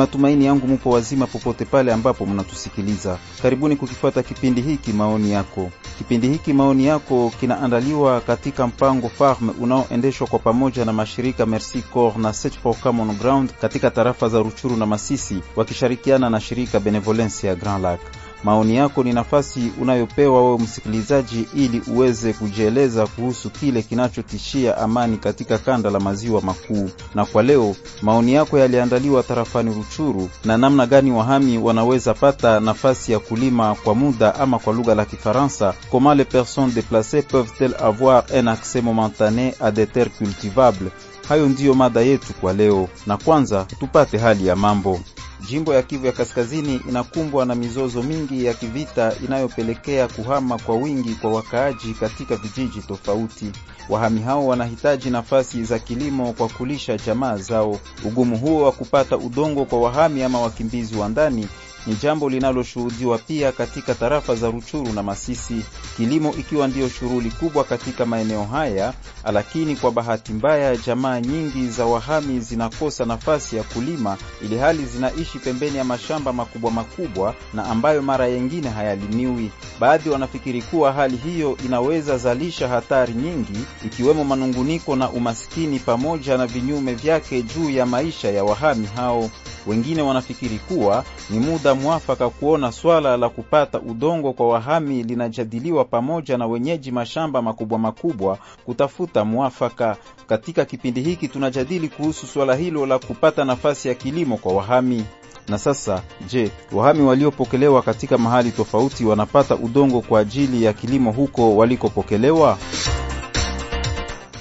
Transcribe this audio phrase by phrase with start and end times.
[0.00, 3.18] Ni matumaini yangu mupo wazima popote pale ambapo mnatusikiliza.
[3.42, 5.70] Karibuni kukifuata kipindi hiki maoni yako.
[5.98, 12.18] Kipindi hiki maoni yako kinaandaliwa katika mpango Farm unaoendeshwa kwa pamoja na mashirika Merci cor
[12.18, 17.46] na Search for Common Ground katika tarafa za Ruchuru na Masisi wakishirikiana na shirika Benevolence
[17.46, 18.00] ya Grand Lac.
[18.44, 25.58] Maoni yako ni nafasi unayopewa wewe msikilizaji, ili uweze kujieleza kuhusu kile kinachotishia amani katika
[25.58, 26.90] kanda la maziwa makuu.
[27.14, 33.12] Na kwa leo maoni yako yaliandaliwa tarafani Ruchuru, na namna gani wahami wanaweza pata nafasi
[33.12, 38.24] ya kulima kwa muda ama kwa lugha la Kifaransa, comment les personnes déplacées peuvent-elles avoir
[38.34, 40.90] un accès momentané à des terres cultivables.
[41.30, 45.00] Hayo ndiyo mada yetu kwa leo, na kwanza tupate hali ya mambo.
[45.48, 51.14] Jimbo ya Kivu ya Kaskazini inakumbwa na mizozo mingi ya kivita inayopelekea kuhama kwa wingi
[51.14, 53.52] kwa wakaaji katika vijiji tofauti.
[53.88, 57.78] Wahami hao wanahitaji nafasi za kilimo kwa kulisha jamaa zao.
[58.04, 61.48] Ugumu huo wa kupata udongo kwa wahami ama wakimbizi wa ndani
[61.86, 65.62] ni jambo linaloshuhudiwa pia katika tarafa za Ruchuru na Masisi,
[65.96, 68.92] kilimo ikiwa ndiyo shughuli kubwa katika maeneo haya.
[69.32, 75.38] Lakini kwa bahati mbaya, jamaa nyingi za wahami zinakosa nafasi ya kulima, ili hali zinaishi
[75.38, 79.50] pembeni ya mashamba makubwa makubwa na ambayo mara yengine hayalimiwi.
[79.80, 86.46] Baadhi wanafikiri kuwa hali hiyo inaweza zalisha hatari nyingi, ikiwemo manunguniko na umaskini pamoja na
[86.46, 89.30] vinyume vyake juu ya maisha ya wahami hao.
[89.66, 96.38] Wengine wanafikiri kuwa ni muda mwafaka kuona swala la kupata udongo kwa wahami linajadiliwa pamoja
[96.38, 99.96] na wenyeji mashamba makubwa makubwa kutafuta mwafaka.
[100.26, 105.04] Katika kipindi hiki tunajadili kuhusu swala hilo la kupata nafasi ya kilimo kwa wahami.
[105.48, 111.56] Na sasa, je, wahami waliopokelewa katika mahali tofauti wanapata udongo kwa ajili ya kilimo huko
[111.56, 112.58] walikopokelewa?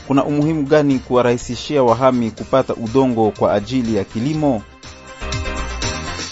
[0.08, 4.62] Kuna umuhimu gani kuwarahisishia wahami kupata udongo kwa ajili ya kilimo?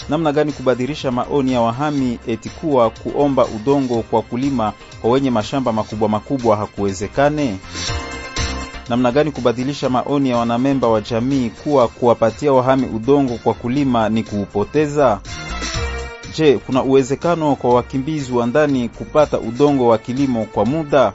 [0.08, 5.72] Namna gani kubadilisha maoni ya wahami eti kuwa kuomba udongo kwa kulima kwa wenye mashamba
[5.72, 7.56] makubwa makubwa hakuwezekane?
[8.88, 14.22] Namna gani kubadilisha maoni ya wanamemba wa jamii kuwa kuwapatia wahami udongo kwa kulima ni
[14.22, 15.20] kuupoteza?
[16.36, 21.12] Je, kuna uwezekano kwa wakimbizi wa ndani kupata udongo wa kilimo kwa muda?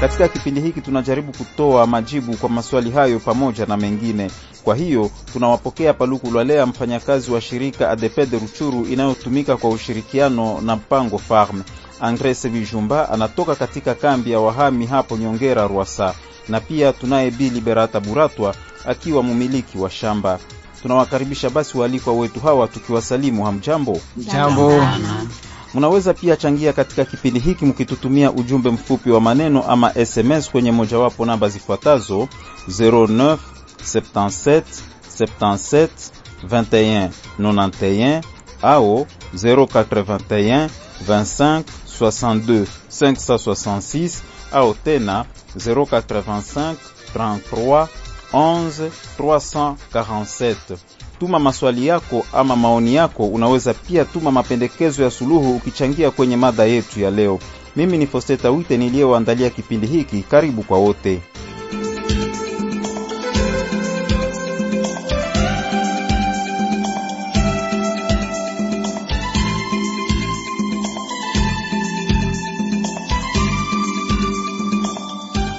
[0.00, 4.30] Katika kipindi hiki tunajaribu kutoa majibu kwa maswali hayo pamoja na mengine.
[4.64, 10.76] Kwa hiyo tunawapokea Paluku Lwalea, mfanyakazi wa shirika adepe de Ruchuru inayotumika kwa ushirikiano na
[10.76, 11.62] mpango Farm.
[12.00, 16.14] Andres Bijumba anatoka katika kambi ya wahami hapo Nyongera Rwasa,
[16.48, 18.54] na pia tunaye Bi Liberata Buratwa
[18.86, 20.38] akiwa mumiliki wa shamba.
[20.82, 24.00] Tunawakaribisha basi waalikwa wetu hawa tukiwasalimu hamjambo.
[24.16, 24.82] Jambo.
[25.74, 31.26] Mnaweza pia changia katika kipindi hiki mkitutumia ujumbe mfupi wa maneno ama SMS kwenye mojawapo
[31.26, 32.28] namba zifuatazo
[32.68, 33.36] 09
[33.84, 34.62] 77
[35.18, 35.88] 77
[36.44, 37.08] 21
[37.38, 38.22] 91
[38.62, 40.68] AO 081
[41.08, 41.62] 25
[42.00, 44.20] 62 566
[44.52, 45.24] AOTENA
[45.56, 46.74] 085
[47.14, 47.86] 33
[48.32, 50.54] 11 347.
[51.20, 53.26] Tuma maswali yako ama maoni yako.
[53.26, 57.38] Unaweza pia tuma mapendekezo ya suluhu ukichangia kwenye mada yetu ya leo.
[57.76, 60.22] Mimi ni Fosteta Wite niliyewaandalia kipindi hiki.
[60.30, 61.22] Karibu kwa wote.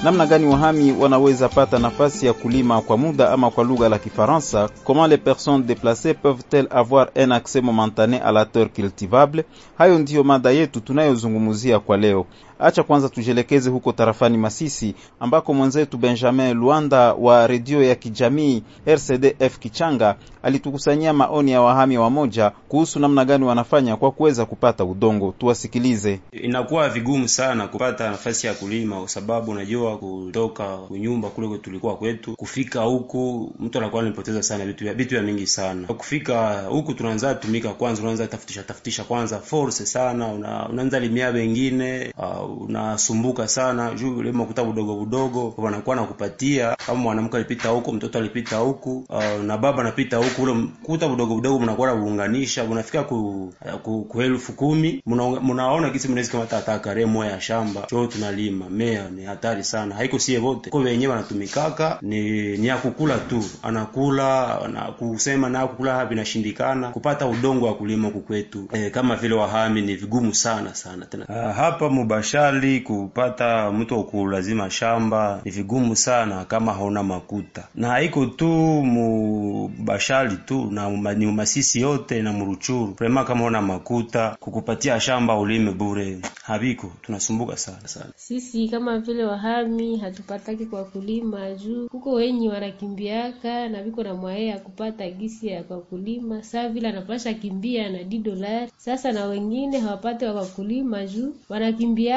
[0.02, 4.68] Namna gani wahami wanaweza pata nafasi ya kulima kwa muda ama kwa lugha la Kifaransa?
[4.84, 9.44] Comment les personnes déplacées peuvent-elles avoir un accès momentané à la terre cultivable?
[9.78, 12.26] Hayo ndiyo mada yetu tunayozungumzia kwa leo.
[12.62, 19.58] Acha kwanza tujielekeze huko tarafani Masisi ambako mwenzetu Benjamin Luanda wa redio ya kijamii RCDF
[19.58, 25.34] Kichanga alitukusanyia maoni ya wahami wamoja kuhusu namna gani wanafanya kwa kuweza kupata udongo.
[25.38, 26.20] Tuwasikilize.
[26.32, 32.36] Inakuwa vigumu sana kupata nafasi ya kulima kwa sababu unajua, kutoka kunyumba kule tulikuwa kwetu
[32.36, 35.86] kufika huku, mtu anakuwa anapoteza sana vitu vya vitu vya mingi sana.
[35.86, 40.26] Kufika huku tunaanza tumika kwanza, unaanza tafutisha tafutisha kwanza force sana,
[40.70, 46.76] unaanza limia wengine uh, unasumbuka sana juu ule makuta budogo budogo wanakuwa nakupatia.
[46.86, 51.34] Kama mwanamke alipita huku, mtoto alipita huku, uh, na baba anapita huku, ule kuta budogo
[51.34, 53.52] budogo mnakuwa nabuunganisha, unafika ku,
[53.82, 55.02] ku, ku elfu kumi.
[55.42, 59.94] Mnaona kisi mnaweza kama hata kare moya ya shamba cho tunalima mea, ni hatari sana,
[59.94, 62.22] haiko sie wote kwa wenyewe wanatumikaka, ni
[62.58, 68.10] ni ya kukula tu, anakula na kusema na kukula vinashindikana nashindikana kupata udongo wa kulima
[68.10, 68.86] kukwetu kwetu.
[68.86, 71.26] E, kama vile wahami ni vigumu sana sana tena.
[71.28, 77.68] Uh, hapa mubasha Bashali kupata mtu wa kulazima shamba ni vigumu sana kama hauna makuta,
[77.74, 78.46] na haiko tu
[78.82, 82.92] mubashali tu na ni Masisi yote na Muruchuru.
[82.94, 88.10] Prema kama una makuta kukupatia shamba ulime bure habiko, tunasumbuka sana sana.
[88.16, 94.46] Sisi kama vile wahami hatupataki kwa kulima juu kuko wenyi wanakimbiaka na viko na mwaye
[94.46, 98.72] ya kupata gisi ya kwa kulima, saa vile anapasha kimbia na di dolari.
[98.76, 101.34] Sasa na wengine hawapate wa kulima juu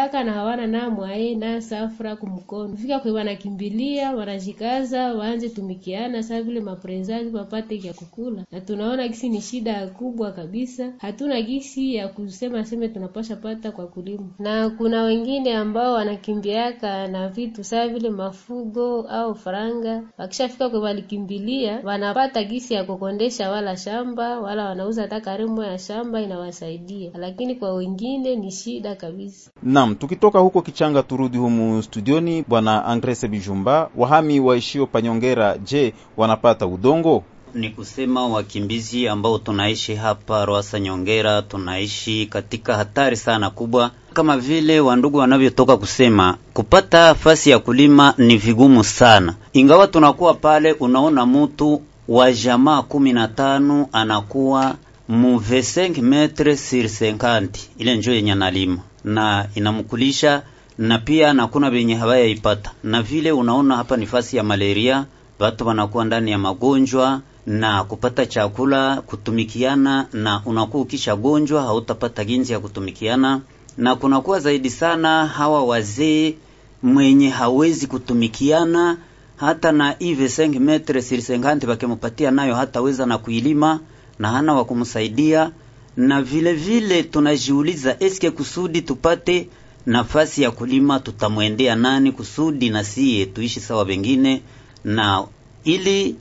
[0.05, 6.41] wanakimbiaka na hawana na mwae na safra kumkono fika kwe wanakimbilia wanajikaza waanze tumikiana saa
[6.41, 10.93] vile maprezaji wapate ya kukula, na tunaona gisi ni shida kubwa kabisa.
[10.97, 17.29] Hatuna gisi ya kusema seme tunapasha pata kwa kulima, na kuna wengine ambao wanakimbiaka na
[17.29, 20.03] vitu saa vile mafugo au faranga.
[20.17, 26.21] Wakishafika kwe walikimbilia wanapata gisi ya kukondesha wala shamba wala wanauza hata karimu ya shamba
[26.21, 29.51] inawasaidia, lakini kwa wengine ni shida kabisa.
[29.63, 32.43] Naam, tukitoka huko Kichanga turudi humu studioni.
[32.47, 37.23] Bwana Angrese Bijumba, wahami waishio Panyongera, je, wanapata udongo?
[37.53, 44.79] Ni kusema wakimbizi ambao tunaishi hapa Rwasa Nyongera, tunaishi katika hatari sana kubwa, kama vile
[44.79, 49.35] wandugu wanavyotoka kusema, kupata fasi ya kulima ni vigumu sana.
[49.53, 54.75] Ingawa tunakuwa pale, unaona mtu wa jamaa kumi na tano anakuwa
[55.07, 60.41] mu 25 metre sur 50, ile njo yenye analima na inamkulisha
[60.77, 65.05] na pia nakuna benye hawayaipata, na vile unaona hapa ni fasi ya malaria,
[65.39, 72.53] watu wanakuwa ndani ya magonjwa na kupata chakula kutumikiana, na unakuwa ukisha gonjwa hautapata ginzi
[72.53, 73.41] ya kutumikiana,
[73.77, 76.35] na kunakuwa zaidi sana hawa wazee
[76.83, 78.97] mwenye hawezi kutumikiana
[79.37, 83.79] hata na ive 5 metre sirisengante bakemupatia nayo hataweza na kuilima
[84.19, 85.51] na hana wa kumsaidia.
[85.97, 89.47] Na vile vile tunajiuliza eske kusudi tupate
[89.85, 94.41] nafasi ya kulima tutamwendea nani kusudi na siye tuishi sawa wengine,
[94.83, 95.23] na
[95.63, 96.15] ili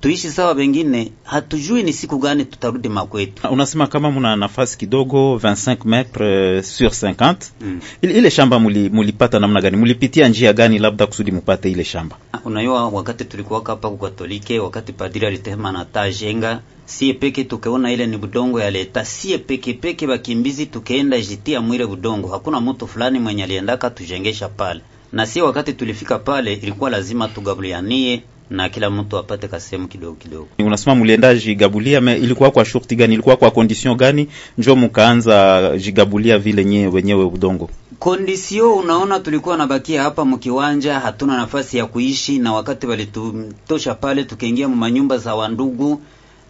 [0.00, 3.48] tuishi sawa wengine, hatujui ni siku gani tutarudi makwetu.
[3.48, 7.80] Unasema kama muna nafasi kidogo 25 metre sur 50 Mm.
[8.02, 9.76] ile, ile shamba muli, mulipata namna gani?
[9.76, 12.16] Mulipitia njia gani labda kusudi mupate ile shamba?
[12.44, 16.60] Unajua, wakati tulikuwa hapa kwa Katolike, wakati padiri alitema na tajenga
[16.98, 21.86] sie peke, tukeona ile ni budongo ya leta, sie peke peke bakimbizi tukeenda jitia mwile
[21.86, 24.80] budongo, hakuna mtu fulani mwenye aliendaka tujengesha pale,
[25.12, 30.48] na sie wakati tulifika pale ilikuwa lazima tugabulianie na kila mtu apate kasehemu kidogo kidogo.
[30.58, 33.14] Unasema mulienda jigabulia, me ilikuwa kwa shurti gani?
[33.14, 34.28] Ilikuwa kwa kondisyon gani
[34.58, 37.70] njo mukaanza jigabulia vile nye wenyewe udongo?
[37.98, 44.68] Kondisio, unaona, tulikuwa nabakia hapa mkiwanja, hatuna nafasi ya kuishi, na wakati walitutosha pale, tukaingia
[44.68, 46.00] manyumba za wandugu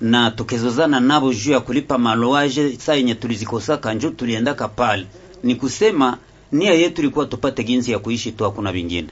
[0.02, 2.76] na tukezozana nabo juu ya kulipa maloaje.
[2.78, 5.06] Saa yenye tulizikosaka njo tuliendaka pale,
[5.44, 6.16] ni kusema
[6.52, 9.08] nia yetu ilikuwa tupate ginzi ya kuishi tu, hakuna vingine.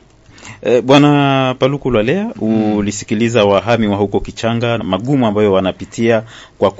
[0.62, 2.32] E, Bwana Paluku Lwalea,
[2.76, 6.22] ulisikiliza wahami wa huko Kichanga magumu ambayo wanapitia
[6.58, 6.70] kwa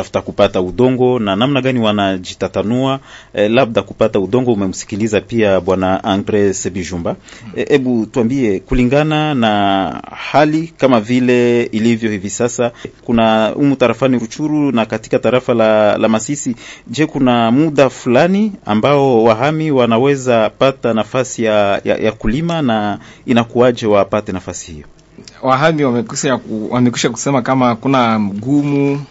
[0.00, 3.00] kutafuta kupata udongo na namna gani wanajitatanua
[3.34, 4.52] e, labda kupata udongo.
[4.52, 7.16] Umemsikiliza pia Bwana Andre Sebijumba.
[7.54, 10.02] Hebu eh, tuambie kulingana na
[10.32, 12.72] hali kama vile ilivyo hivi sasa,
[13.04, 19.24] kuna umu tarafani Ruchuru na katika tarafa la, la Masisi, je, kuna muda fulani ambao
[19.24, 24.86] wahami wanaweza pata nafasi ya, ya, ya kulima na inakuwaje wapate nafasi hiyo?
[25.42, 26.70] Wahami wamekusha ku,
[27.12, 29.04] kusema kama kuna mgumu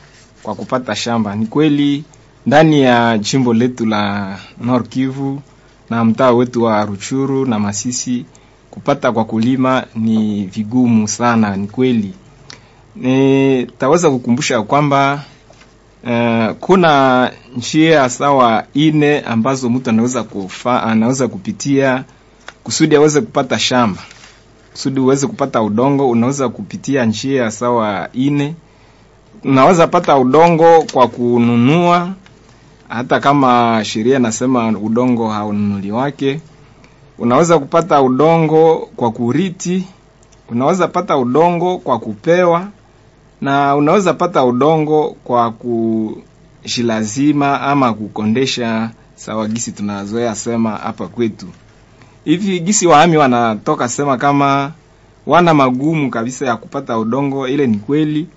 [0.44, 1.36] kwa kupata shamba.
[1.36, 2.04] Ni kweli
[2.46, 5.42] ndani ya jimbo letu la Nord Kivu
[5.90, 8.26] na mtaa wetu wa Ruchuru na Masisi
[8.72, 11.58] kupata kwa kulima ni vigumu sana.
[11.58, 12.14] Ni kweli
[12.96, 15.24] nitaweza kukumbusha kwamba
[16.04, 22.04] uh, kuna njia sawa ine ambazo mtu anaweza kufa, anaweza kupitia
[22.64, 24.02] kusudi aweze kupata shamba.
[24.72, 28.56] Kusudi uweze kupata udongo, unaweza kupitia njia sawa ine
[29.44, 32.10] unaweza pata udongo kwa kununua,
[32.88, 36.40] hata kama sheria nasema udongo haununuli wake.
[37.18, 39.86] Unaweza kupata udongo kwa kuriti,
[40.50, 42.68] unaweza pata udongo kwa kupewa,
[43.42, 45.52] na unaweza pata udongo kwa
[46.62, 51.46] kushilazima ama kukondesha, sawa gisi tunazoea sema hapa kwetu
[52.26, 52.60] hivi.
[52.60, 54.72] Gisi waami wanatoka sema kama
[55.28, 58.28] wana magumu kabisa ya kupata udongo, ile ni kweli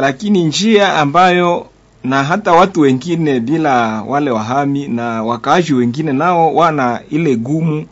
[0.00, 1.66] lakini njia ambayo
[2.04, 7.86] na hata watu wengine bila wale wahami na wakaaji wengine nao wana ile gumu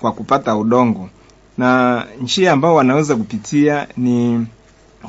[0.00, 1.08] kwa kupata udongo,
[1.58, 4.46] na njia ambayo wanaweza kupitia ni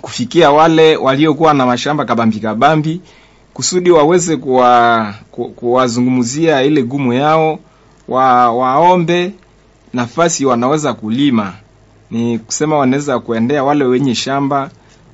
[0.02, 3.02] kufikia wale waliokuwa na mashamba kabambi kabambi,
[3.54, 4.38] kusudi waweze
[5.56, 7.60] kuwazungumzia ile gumu yao,
[8.08, 9.32] wa, waombe
[9.94, 11.54] nafasi wanaweza kulima,
[12.12, 14.70] ni kusema wanaweza kuendea wale wenye shamba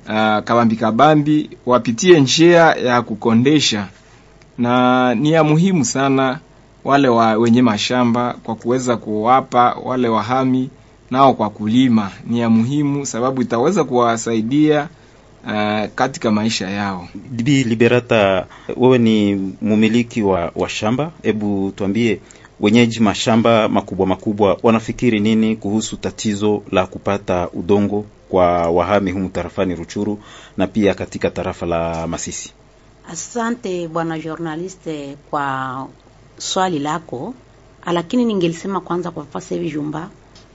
[0.08, 3.88] uh, kabambi kabambi, wapitie njia ya kukondesha,
[4.58, 6.38] na ni ya muhimu sana
[6.84, 10.70] wale wa wenye mashamba kwa kuweza kuwapa wale wahami
[11.10, 14.88] nao kwa kulima, ni ya muhimu sababu itaweza kuwasaidia
[15.46, 17.08] uh, katika maisha yao.
[17.30, 22.20] Bi Liberata, wewe ni mumiliki wa, wa shamba, hebu tuambie
[22.60, 29.74] wenyeji mashamba makubwa makubwa wanafikiri nini kuhusu tatizo la kupata udongo kwa wahami humu tarafani
[29.74, 30.18] Ruchuru
[30.56, 32.52] na pia katika tarafa la Masisi?
[33.10, 35.88] Asante bwana journaliste kwa
[36.38, 37.34] swali lako,
[37.92, 40.10] lakini ningelisema kwanza kwa fasa hivi jumba,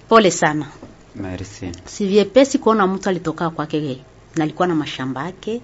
[0.09, 0.67] pole sana.
[1.15, 1.71] Merci.
[1.85, 4.01] Si vyepesi kuona mtu alitoka kwake
[4.35, 5.61] na alikuwa na mashamba yake,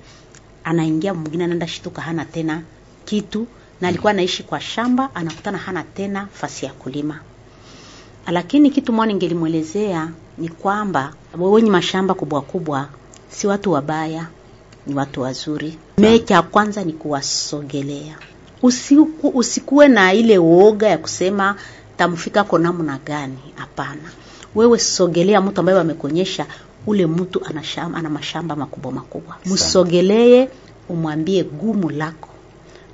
[0.64, 2.62] anaingia mwingine, anaenda shituka hana tena
[3.06, 3.48] kitu,
[3.82, 7.20] na alikuwa anaishi kwa shamba, anakutana hana tena fasi ya kulima.
[8.28, 12.88] Lakini kitu mwana ningelimwelezea ni kwamba wenye mashamba kubwa kubwa
[13.30, 14.28] si watu wabaya,
[14.88, 15.78] ni watu wazuri.
[15.98, 18.16] Mecha ya kwanza ni kuwasogelea,
[18.62, 21.56] usiku usikuwe na ile woga ya kusema
[21.98, 23.38] tamfika kwa namna gani.
[23.56, 24.12] Hapana,
[24.56, 26.46] wewe sogelea mtu ambaye wamekuonyesha
[26.88, 30.48] ule mtu ana shamba, ana mashamba makubwa makubwa, msogelee,
[30.90, 32.30] umwambie gumu lako.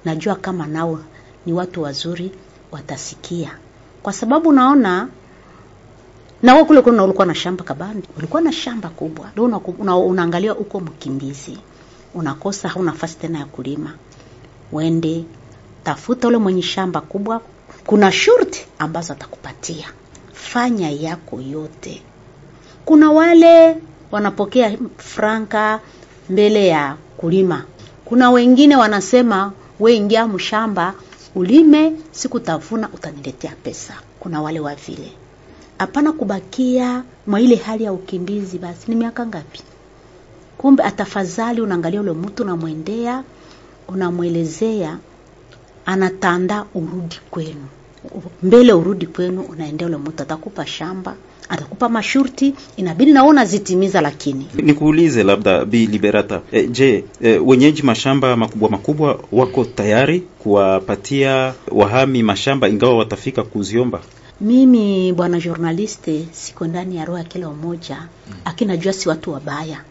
[0.06, 1.00] Najua kama nao
[1.46, 2.32] ni watu wazuri,
[2.72, 3.52] watasikia,
[4.04, 5.08] kwa sababu naona
[6.44, 9.58] na wao kule kuna ulikuwa na shamba kabani, ulikuwa na shamba kubwa, ndio una,
[9.98, 11.58] una, uko mkimbizi,
[12.14, 13.94] unakosa hauna nafasi tena ya kulima,
[14.72, 15.24] wende
[15.84, 17.42] tafuta ule mwenye shamba kubwa,
[17.86, 19.88] kuna shurti ambazo atakupatia,
[20.34, 22.02] fanya yako yote.
[22.86, 23.78] Kuna wale
[24.12, 25.80] wanapokea franka
[26.30, 27.64] mbele ya kulima,
[28.06, 30.94] kuna wengine wanasema we ingia mshamba
[31.36, 33.94] ulime, siku tavuna utaniletea pesa.
[34.20, 35.12] Kuna wale wa vile
[35.80, 38.58] hapana kubakia mwa ile hali ya ukimbizi.
[38.58, 39.62] Basi ni miaka ngapi?
[40.58, 43.24] Kumbe atafadhali unaangalia ule mtu, unamwendea,
[43.88, 44.98] unamwelezea,
[45.86, 47.66] anatanda urudi kwenu,
[48.44, 51.16] mbele urudi kwenu, unaendea ule mtu, atakupa shamba,
[51.50, 54.02] atakupa mashurti, inabidi na unazitimiza.
[54.02, 61.54] Lakini nikuulize labda Bi Liberata, e, je, e, wenyeji mashamba makubwa makubwa wako tayari kuwapatia
[61.72, 64.02] wahami mashamba ingawa watafika kuziomba?
[64.42, 67.98] Mimi bwana journaliste, siko ndani ya roho ya kila mmoja
[68.30, 68.34] mm.
[68.46, 69.82] Akinajua si watu wabaya,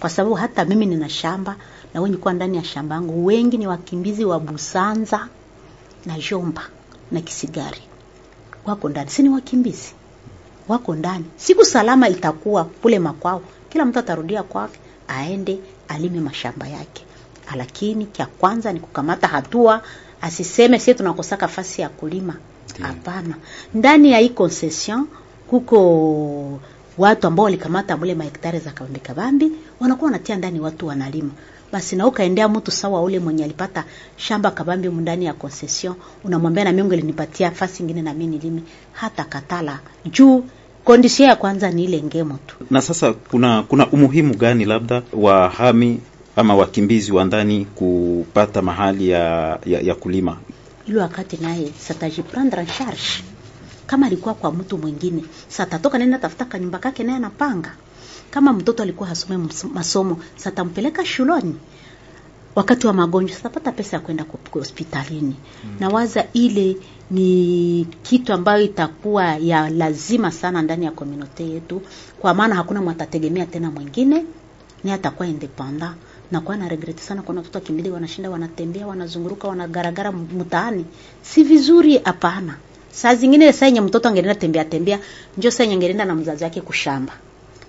[0.00, 1.56] kwa sababu hata mimi nina shamba
[1.94, 5.28] na wenye kuwa ndani ya shamba yangu wengi ni wakimbizi wa Busanza
[6.06, 6.62] na Jomba
[7.12, 7.82] na Kisigari,
[8.66, 9.92] wako ndani, si ni wakimbizi?
[10.68, 11.24] Wako ndani.
[11.36, 15.58] Siku salama itakuwa kule makwao, kila mtu atarudia kwake, aende
[15.88, 17.04] alime mashamba yake,
[17.56, 19.82] lakini cha kwanza ni kukamata hatua,
[20.20, 22.36] asiseme sisi tunakosaka fasi ya kulima
[22.82, 23.34] Hapana,
[23.74, 25.06] ndani ya hii concession
[25.46, 26.60] kuko
[26.98, 31.30] watu ambao walikamata mule mahektari za kabambi kabambi, wanakuwa wanatia ndani watu wanalima.
[31.72, 33.84] Basi na ukaendea mtu sawa ule mwenye alipata
[34.16, 38.62] shamba kabambi mundani ya concession, unamwambia na mimi nilinipatia fasi nyingine na mimi nilime,
[38.92, 39.78] hata katala.
[40.10, 40.44] Juu
[40.84, 42.56] kondisio ya kwanza ni ile ngemo tu.
[42.70, 46.00] Na sasa kuna kuna umuhimu gani labda wa hami
[46.36, 50.36] ama wakimbizi wa ndani kupata mahali ya, ya, ya kulima
[50.86, 53.24] ile wakati naye satajiprendre en charge.
[53.86, 57.72] Kama alikuwa kwa mtu mwingine, satatoka nenda tafuta kanyumba kake naye anapanga.
[58.30, 61.54] Kama mtoto alikuwa hasome masomo, satampeleka shuloni.
[62.54, 65.36] Wakati wa magonjwa satapata pesa ya kwenda hospitalini.
[65.64, 65.76] Mm.
[65.80, 66.76] Na waza ile
[67.10, 71.82] ni kitu ambayo itakuwa ya lazima sana ndani ya komunote yetu,
[72.20, 74.24] kwa maana hakuna mwatategemea tena mwingine,
[74.84, 75.92] ni atakuwa independent
[76.34, 80.84] na kwa na regret sana kwa watoto wakimbili wanashinda wanatembea wanazunguruka wanagaragara mtaani,
[81.22, 81.98] si vizuri.
[81.98, 82.56] Hapana.
[82.92, 84.98] Saa zingine saa yenye mtoto angeenda tembea tembea,
[85.38, 87.12] njoo saa yenye angeenda na mzazi wake kushamba.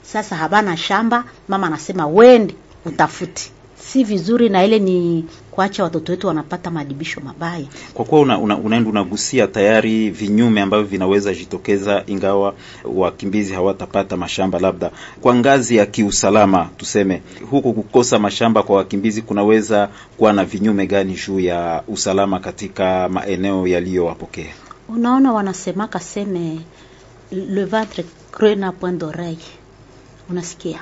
[0.03, 2.55] Sasa habana shamba, mama anasema wende
[2.85, 3.51] utafuti,
[3.91, 7.65] si vizuri, na ile ni kuacha watoto wetu wanapata maadibisho mabaya.
[7.93, 14.59] Kwa kuwa unaenda una, una, unagusia tayari vinyume ambavyo vinaweza jitokeza ingawa wakimbizi hawatapata mashamba,
[14.59, 20.87] labda kwa ngazi ya kiusalama, tuseme huku kukosa mashamba kwa wakimbizi kunaweza kuwa na vinyume
[20.87, 24.53] gani juu ya usalama katika maeneo yaliyowapokea?
[24.89, 26.59] Unaona, wanasemaka seme
[27.31, 29.45] le ventre creux n'a point d'oreille.
[30.29, 30.79] Unasikia,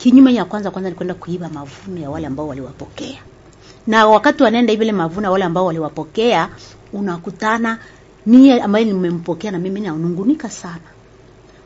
[0.00, 3.18] kinyume ya kwanza kwanza ni kwenda kuiba mavuno ya wale ambao waliwapokea.
[3.86, 6.48] Na wakati wanaenda hivi ile mavuno wale ambao waliwapokea,
[6.92, 7.78] unakutana
[8.26, 10.80] nie ambaye nimempokea na mimi nanungunika sana,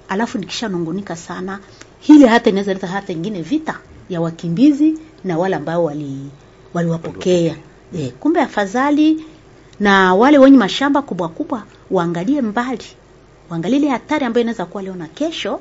[0.08, 1.58] alafu nikishanungunika sana
[2.00, 6.30] hili hata inaweza leta hata ingine vita ya wakimbizi na wale ambao wali
[6.74, 7.56] waliwapokea.
[7.98, 9.24] E, kumbe afadhali
[9.80, 12.84] na wale wenye mashamba kubwa kubwa waangalie mbali,
[13.50, 15.60] waangalie ile hatari ambayo inaweza kuwa leo na kesho,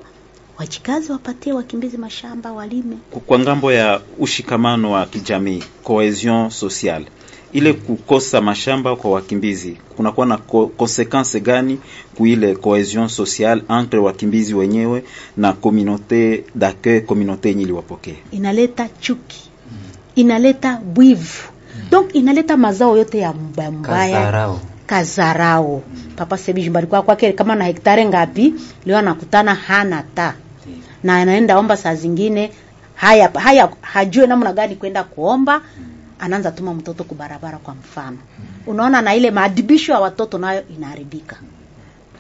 [0.58, 2.98] wajikazi wapatie wakimbizi mashamba walime.
[3.26, 7.06] Kwa ng'ambo ya ushikamano wa kijamii, cohesion sociale,
[7.54, 10.38] ile kukosa mashamba kwa wakimbizi kunakuwa na
[10.78, 11.80] konsekanse gani
[12.16, 15.04] kuile cohesion sociale entre wakimbizi wenyewe
[15.38, 18.16] na communauté d'accueil, communauté yenye iliwapokea?
[18.32, 19.50] Inaleta chuki,
[20.16, 21.44] inaleta bwivu,
[21.92, 24.60] donc inaleta mazao yote ya mbaya mbaya Kazarao.
[24.86, 25.82] kazarao
[26.16, 28.54] papa sebi alikuwa kwa kwake kama na hektare ngapi
[28.86, 30.34] leo anakutana hana ta
[31.04, 32.52] na anaenda omba saa zingine.
[32.96, 35.62] Haya haya hajue namna gani kwenda kuomba.
[36.20, 38.18] Anaanza tuma mtoto kubarabara kwa mfano.
[38.68, 41.36] Unaona na ile maadibisho ya watoto nayo inaharibika.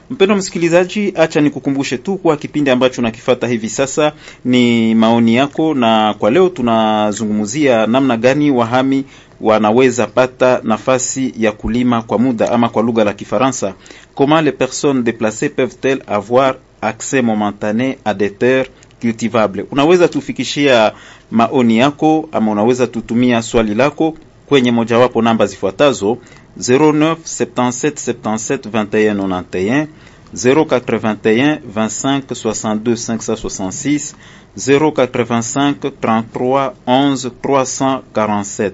[0.09, 4.11] Mpendo msikilizaji, acha nikukumbushe tu kwa kipindi ambacho nakifata hivi sasa
[4.45, 9.05] ni maoni yako, na kwa leo tunazungumzia namna gani wahami
[9.41, 13.73] wanaweza pata nafasi ya kulima kwa muda ama kwa lugha la Kifaransa,
[14.15, 16.55] comment les personnes déplacées peuvent-elles avoir
[16.87, 18.67] accès momentané à des terres
[19.01, 19.65] cultivables.
[19.71, 20.91] Unaweza tufikishia
[21.31, 24.13] maoni yako ama unaweza tutumia swali lako
[24.45, 26.17] kwenye mojawapo namba zifuatazo
[26.59, 29.87] 09 77 77 21 91
[30.35, 34.13] 081 25 62 566
[34.57, 38.71] 085 33 11 347.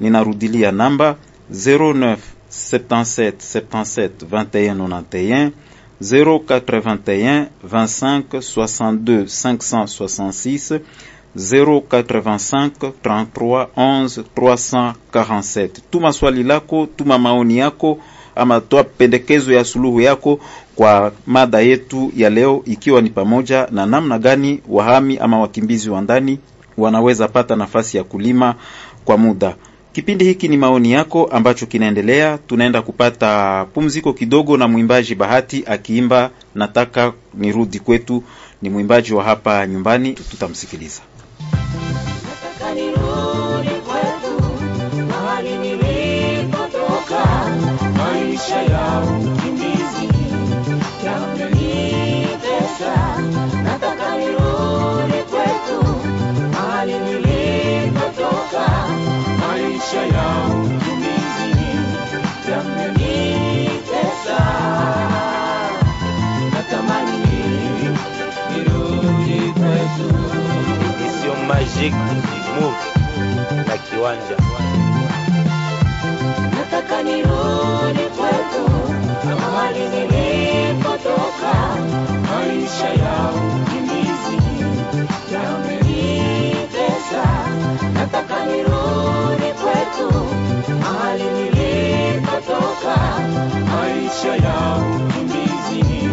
[0.00, 1.16] Ninarudilia namba
[1.52, 2.16] 09
[2.50, 5.50] 77 77 21 91
[6.02, 10.80] 081 25 62 566
[11.36, 15.68] 085 33 11 347.
[15.90, 17.98] Tuma swali lako, tuma maoni yako
[18.36, 20.40] ama toa pendekezo ya suluhu yako
[20.74, 26.00] kwa mada yetu ya leo, ikiwa ni pamoja na namna gani wahami ama wakimbizi wa
[26.00, 26.38] ndani
[26.78, 28.54] wanaweza pata nafasi ya kulima
[29.04, 29.56] kwa muda.
[29.94, 32.38] Kipindi hiki ni maoni yako ambacho kinaendelea.
[32.38, 38.22] Tunaenda kupata pumziko kidogo na mwimbaji Bahati akiimba nataka nirudi kwetu.
[38.62, 41.02] Ni mwimbaji wa hapa nyumbani, tutamsikiliza.
[42.24, 44.34] Nataka nirudi kwetu.
[47.96, 48.62] Maisha
[71.48, 71.94] magique
[72.60, 72.84] Move
[73.66, 74.36] na kiwanja
[77.02, 78.64] nirudi kwetu.
[82.30, 84.38] Maisha ya ukimbizi.
[87.94, 89.43] Nataka nirudi
[90.80, 92.96] mahali nilipotoka.
[93.74, 96.08] Maisha ya ukimbizi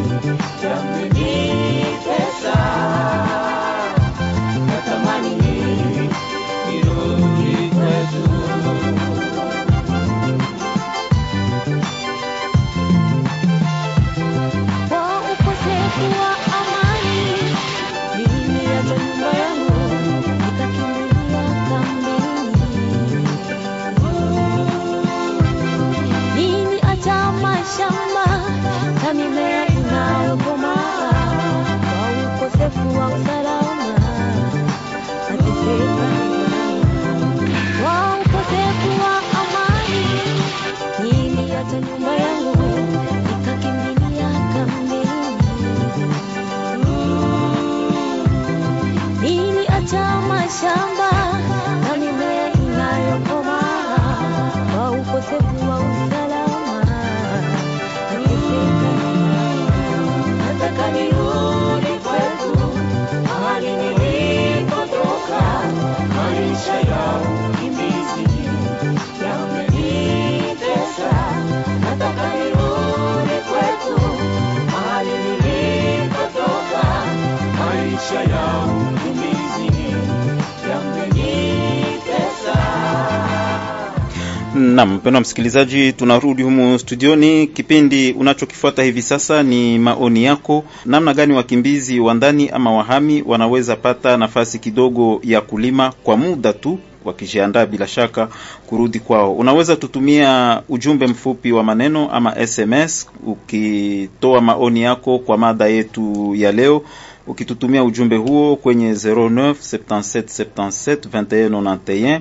[85.01, 87.47] mpendwa msikilizaji, tunarudi humu studioni.
[87.47, 93.75] Kipindi unachokifuata hivi sasa ni maoni yako, namna gani wakimbizi wa ndani ama wahami wanaweza
[93.75, 98.27] pata nafasi kidogo ya kulima kwa muda tu wakijiandaa bila shaka
[98.67, 99.33] kurudi kwao.
[99.33, 106.51] Unaweza tutumia ujumbe mfupi wa maneno ama SMS ukitoa maoni yako kwa mada yetu ya
[106.51, 106.81] leo,
[107.27, 112.19] ukitutumia ujumbe huo kwenye 09 77 77 21 91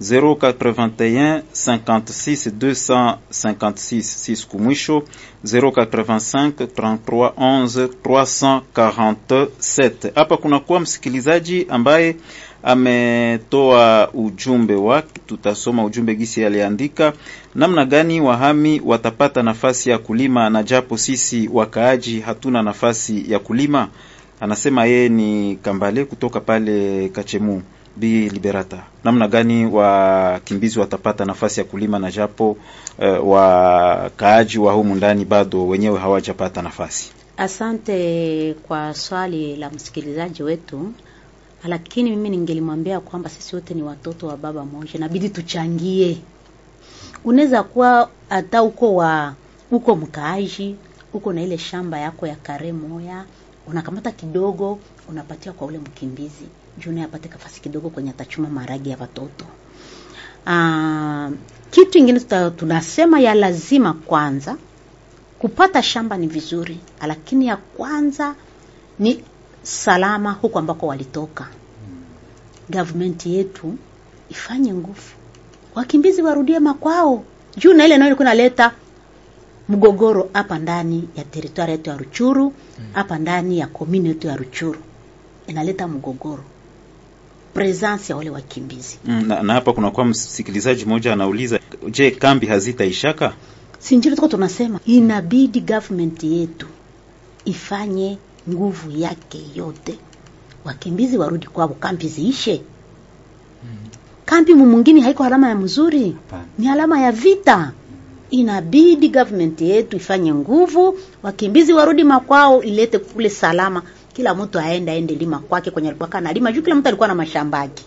[0.00, 5.02] 081 56 256 6 kumwisho
[5.44, 10.10] 085 33 11 347.
[10.14, 12.16] Hapa kunakuwa msikilizaji ambaye
[12.62, 15.20] ametoa ujumbe wake.
[15.26, 17.12] Tutasoma ujumbe gisi aliandika,
[17.54, 23.88] namna gani wahami watapata nafasi ya kulima na japo sisi wakaaji hatuna nafasi ya kulima.
[24.40, 27.62] Anasema yeye ni Kambale kutoka pale Kachemu.
[27.96, 32.50] Bi Liberata, namna gani wakimbizi watapata nafasi ya kulima na japo
[32.98, 37.12] uh, wakaaji wa humu ndani bado wenyewe hawajapata nafasi?
[37.36, 40.92] Asante kwa swali la msikilizaji wetu,
[41.64, 46.18] lakini mimi ningelimwambia kwamba sisi wote ni watoto wa baba mmoja, inabidi tuchangie.
[47.24, 49.34] Unaweza kuwa hata uko wa
[49.70, 50.76] uko mkaaji
[51.12, 53.24] uko na ile shamba yako ya kare moya,
[53.66, 56.44] unakamata kidogo unapatia kwa ule mkimbizi
[56.88, 59.44] naye apate kafasi kidogo kwenye atachuma maragi ya watoto.
[60.46, 61.30] Ah,
[61.70, 62.20] kitu ingine
[62.56, 64.56] tunasema ya lazima kwanza
[65.38, 68.34] kupata shamba ni vizuri, lakini ya kwanza
[68.98, 69.24] ni
[69.62, 71.48] salama huko ambako walitoka.
[72.70, 73.74] Government yetu
[74.30, 75.10] ifanye nguvu,
[75.74, 77.24] wakimbizi warudie makwao,
[77.56, 78.72] juu na ile nayo ilikuwa inaleta
[79.68, 82.52] mgogoro hapa ndani ya teritwari yetu ya Ruchuru,
[82.92, 84.78] hapa ndani ya komini yetu ya Ruchuru,
[85.46, 86.44] inaleta mgogoro
[87.54, 88.98] presence ya wale wakimbizi.
[89.04, 91.60] Mm, na, na hapa kunakuwa msikilizaji mmoja anauliza,
[91.90, 93.32] je, kambi hazitaishaka?
[93.78, 96.66] Si ndio tuko tunasema inabidi government yetu
[97.44, 98.18] ifanye
[98.50, 99.98] nguvu yake yote,
[100.64, 102.62] wakimbizi warudi kwao, kambi ziishe.
[104.24, 106.16] Kambi mumungini haiko alama ya mzuri,
[106.58, 107.72] ni alama ya vita.
[108.30, 115.14] Inabidi government yetu ifanye nguvu, wakimbizi warudi makwao, ilete kule salama, kila mtu aende aende
[115.14, 117.84] lima kwake kwenye alikuwa kana lima, juu kila mtu alikuwa na mashamba yake.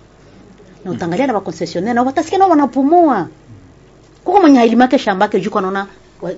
[0.86, 3.28] Na utangalia na wakoncesionaire na watasikia nao wanapumua.
[4.24, 5.88] Kuko mwenye hailimake shamba yake juu anaona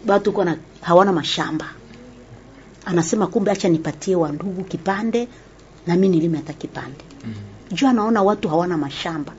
[0.08, 1.66] watu kwa na hawana mashamba.
[2.86, 5.28] Anasema kumbe acha nipatie wa ndugu kipande
[5.88, 7.04] na mimi nilime hata kipande.
[7.72, 9.34] Juu anaona watu hawana mashamba.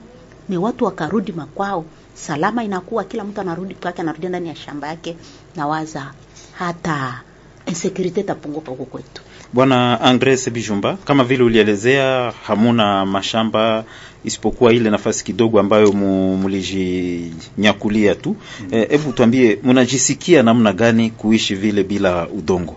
[0.49, 5.17] Ni watu wakarudi makwao, salama inakuwa kila mtu anarudi kwake anarudi ndani ya shamba yake
[5.57, 6.13] na waza
[6.59, 7.21] hata
[7.67, 9.23] insecurity itapunguka huko kwetu.
[9.53, 13.85] Bwana Andres Bijumba, kama vile ulielezea, hamuna mashamba
[14.25, 18.37] isipokuwa ile nafasi kidogo ambayo mu- mulijinyakulia tu.
[18.71, 22.77] Hebu tuambie, munajisikia namna gani kuishi vile bila udongo?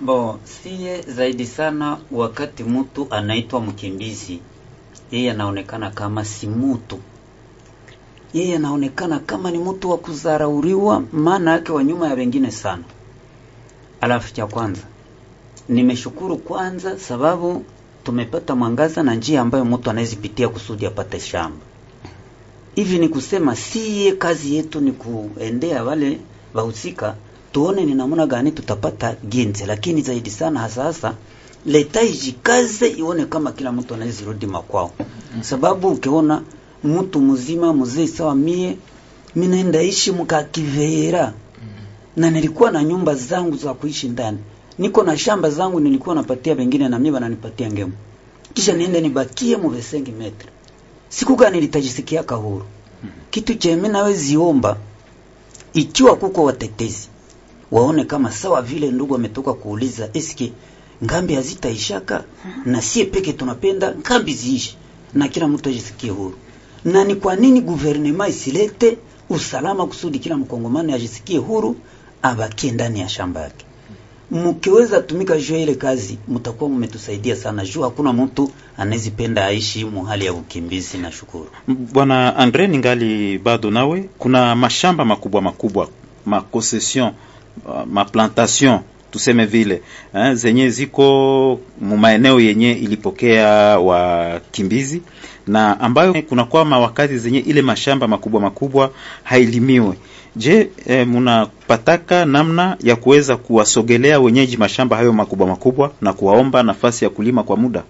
[0.00, 4.40] Bo, siye zaidi sana wakati mtu anaitwa mkimbizi,
[5.10, 6.98] yeye anaonekana kama si mtu,
[8.34, 12.82] yeye anaonekana kama ni mtu wa kuzarauriwa, maana yake wa nyuma ya wengine sana.
[14.00, 14.82] Alafu cha kwanza
[15.68, 17.64] nimeshukuru kwanza, sababu
[18.04, 21.58] tumepata mwangaza na njia ambayo mtu anawezipitia kusudi apate shamba.
[22.74, 26.18] Hivi ni kusema siye kazi yetu ni kuendea wale
[26.54, 27.14] wahusika,
[27.52, 31.14] tuone ni namna gani tutapata ginze, lakini zaidi sana hasa hasa
[31.66, 34.90] leta ijikaze ione kama kila mtu anaweza rudi makwao,
[35.40, 36.42] sababu ukiona
[36.84, 38.76] mtu mzima mzee sawa mie
[39.36, 41.32] mimi naenda ishi mkakivera
[42.16, 44.38] na nilikuwa na nyumba zangu za kuishi ndani,
[44.78, 47.92] niko na shamba zangu nilikuwa napatia wengine na mimi wananipatia ngemu,
[48.54, 50.48] kisha niende nibakie mu 5 metre.
[51.08, 52.64] Siku gani nitajisikia kahuru?
[53.30, 54.76] Kitu cha mimi nawe ziomba,
[55.72, 57.08] ikiwa kuko watetezi
[57.70, 60.52] waone kama sawa vile ndugu ametoka kuuliza, eske
[61.04, 62.24] ngambi hazitaishaka
[62.64, 64.76] na sie peke tunapenda ngambi ziishi
[65.14, 66.34] na kila mtu ajisikie huru.
[66.84, 68.98] Na ni kwa nini guvernema isilete
[69.30, 71.76] usalama kusudi kila mkongomani ajisikie huru
[72.22, 73.65] abakie ndani ya shamba yake.
[74.30, 80.24] Mkiweza tumika juu ya ile kazi, mtakuwa mmetusaidia sana, juu hakuna mtu anezipenda aishi muhali
[80.26, 80.98] ya ukimbizi.
[80.98, 85.88] Na shukuru Bwana Andre, ningali bado nawe, kuna mashamba makubwa makubwa
[86.26, 87.12] makoncession
[87.66, 89.82] uh, maplantation tuseme vile
[90.14, 95.02] eh, zenye ziko mumaeneo yenye ilipokea wakimbizi
[95.46, 98.90] na ambayo kunakuwa mawakati zenye ile mashamba makubwa makubwa
[99.22, 99.96] hailimiwe.
[100.36, 107.04] Je, e, munapataka namna ya kuweza kuwasogelea wenyeji mashamba hayo makubwa makubwa na kuwaomba nafasi
[107.04, 107.82] ya kulima kwa muda?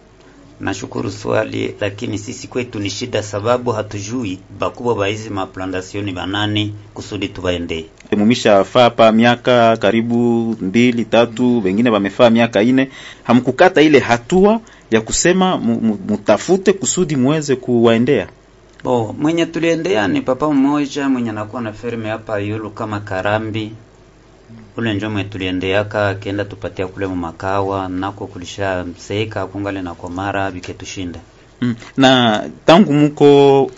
[0.61, 7.29] Nashukuru swali, lakini sisi kwetu ni shida, sababu hatujui bakubwa ba hizi maplantasioni banani kusudi
[7.29, 7.85] tubaendee.
[8.16, 10.16] Mumishafaa pa miaka karibu
[10.61, 12.88] mbili tatu, wengine wamefaa miaka ine,
[13.25, 18.27] hamkukata ile hatua ya kusema mu- mu- mutafute kusudi muweze kuwaendea.
[18.85, 23.72] Bo, mwenye tuliendea ni papa mmoja mwenye anakuwa na ferme hapa yulu kama Karambi.
[24.77, 31.20] Ule njo mwenye tuliendeaka akienda tupatia kule mumakawa nako kulisha mseika kungale na komara biketushinda.
[31.61, 31.75] Mm.
[31.96, 33.70] Na tangu muko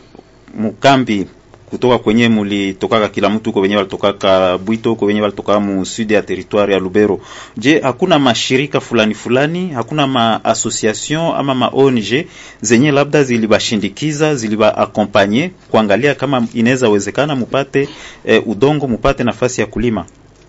[0.54, 1.26] mukambi
[1.70, 6.22] kutoka kwenye mulitokaka kila mtu huko wenye walitokaka Bwito huko wenye walitokaka mu sud ya
[6.22, 7.20] territoire ya Lubero.
[7.56, 12.26] Je, hakuna mashirika fulani fulani, hakuna ma association ama ma ONG
[12.60, 17.88] zenye labda zilibashindikiza ziliba accompagner kuangalia kama inaweza wezekana mupate
[18.24, 20.04] eh, udongo mupate nafasi ya kulima?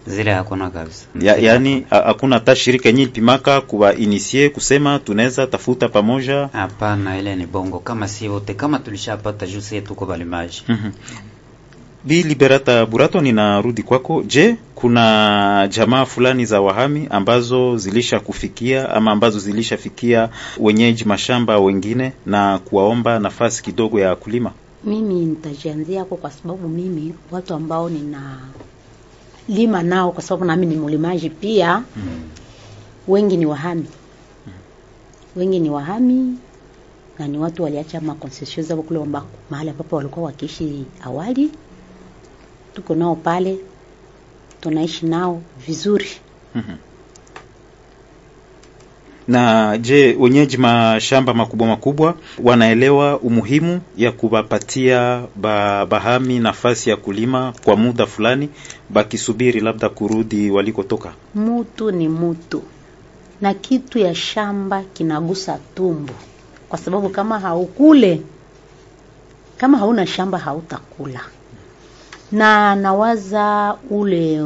[0.07, 1.05] Zile hakuna kabisa.
[1.21, 6.49] Ya, yani hakuna hata shirika yenye ilipimaka kuwa inisie kusema tunaweza tafuta pamoja.
[6.53, 7.79] Hapana, ile ni bongo.
[7.79, 10.63] Kama si wote, kama tulishapata juu yetu kwa balimaji.
[10.67, 10.91] mm -hmm.
[12.03, 14.23] Bi Liberata Burato, ninarudi kwako.
[14.27, 22.13] Je, kuna jamaa fulani za wahami ambazo zilisha kufikia ama ambazo zilishafikia wenyeji mashamba wengine
[22.25, 24.51] na kuwaomba nafasi kidogo ya kulima?
[24.83, 28.37] Mimi nitajianzia hapo kwa sababu mimi watu ambao nina
[29.49, 33.11] lima nao, kwa sababu nami ni mlimaji pia, mm -hmm.
[33.11, 35.39] wengi ni wahami, mm -hmm.
[35.39, 36.37] wengi ni wahami
[37.19, 41.51] na ni watu waliacha makoncesion zao kule ambako mahali ambapo walikuwa wakiishi awali.
[42.73, 43.57] Tuko nao pale,
[44.61, 46.09] tunaishi nao vizuri.
[49.29, 57.53] Na je, wenyeji mashamba makubwa makubwa wanaelewa umuhimu ya kuwapatia ba, bahami nafasi ya kulima
[57.63, 58.49] kwa muda fulani,
[58.89, 61.13] bakisubiri labda kurudi walikotoka?
[61.35, 62.63] Mutu ni mutu
[63.41, 66.13] na kitu ya shamba kinagusa tumbo,
[66.69, 68.21] kwa sababu kama haukule,
[69.57, 71.21] kama hauna shamba hautakula.
[72.31, 74.41] Na nawaza ule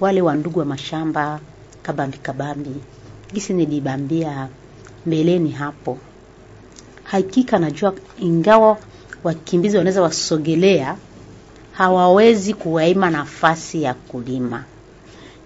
[0.00, 1.40] wale wa ndugu wa mashamba
[1.82, 2.70] kabambi kabambi,
[3.36, 4.48] gisi nilibambia
[5.06, 5.98] mbeleni hapo,
[7.04, 8.78] hakika najua, ingawa
[9.24, 10.96] wakimbizi wanaweza wasogelea,
[11.72, 14.64] hawawezi kuwaima nafasi ya kulima.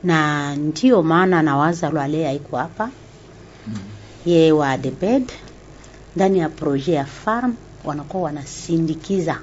[0.05, 2.91] Na ndio maana nawaza Lwale haiko hapa.
[4.27, 5.33] Ye wa Debed
[6.17, 9.39] ndani ya proje ya farm wanakuwa wanasindikiza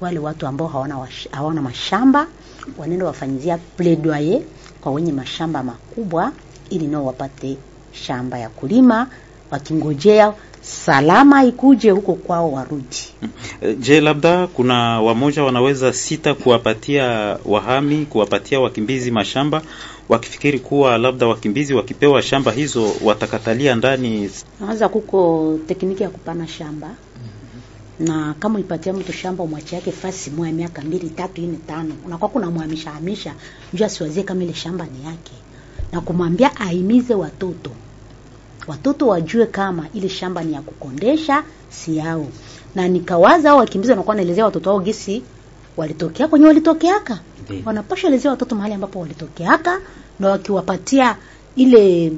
[0.00, 2.26] wale watu ambao hawana, hawana mashamba,
[2.78, 4.42] wanaenda wafanyizia pledoyer
[4.80, 6.32] kwa wenye mashamba makubwa,
[6.70, 7.56] ili nao wapate
[7.92, 9.06] shamba ya kulima,
[9.50, 12.96] wakingojea salama ikuje huko kwao warudi.
[13.78, 19.62] Je, labda kuna wamoja wanaweza sita kuwapatia wahami, kuwapatia wakimbizi mashamba,
[20.08, 24.30] wakifikiri kuwa labda wakimbizi wakipewa shamba hizo watakatalia ndani.
[24.60, 26.90] Naweza kuko tekniki ya kupana shamba.
[27.98, 32.30] Na kama ipatia mtu shamba umwache yake fasi mwa miaka mbili tatu nne tano, unakuwa
[32.30, 33.34] kuna mwamisha hamisha,
[33.72, 35.32] njua siwazie kama ile shamba ni yake,
[35.96, 37.70] na kumwambia ahimize watoto
[38.66, 42.26] watoto wajue kama ile shamba ni ya kukondesha, si yao.
[42.74, 45.22] Na nikawaza hao wakimbizi wanakuwa naelezea watoto wao gisi
[45.76, 47.20] walitokea kwenye walitokeaka,
[47.64, 49.80] wanapasha elezea watoto mahali ambapo walitokeaka,
[50.20, 51.16] na wakiwapatia
[51.56, 52.12] ile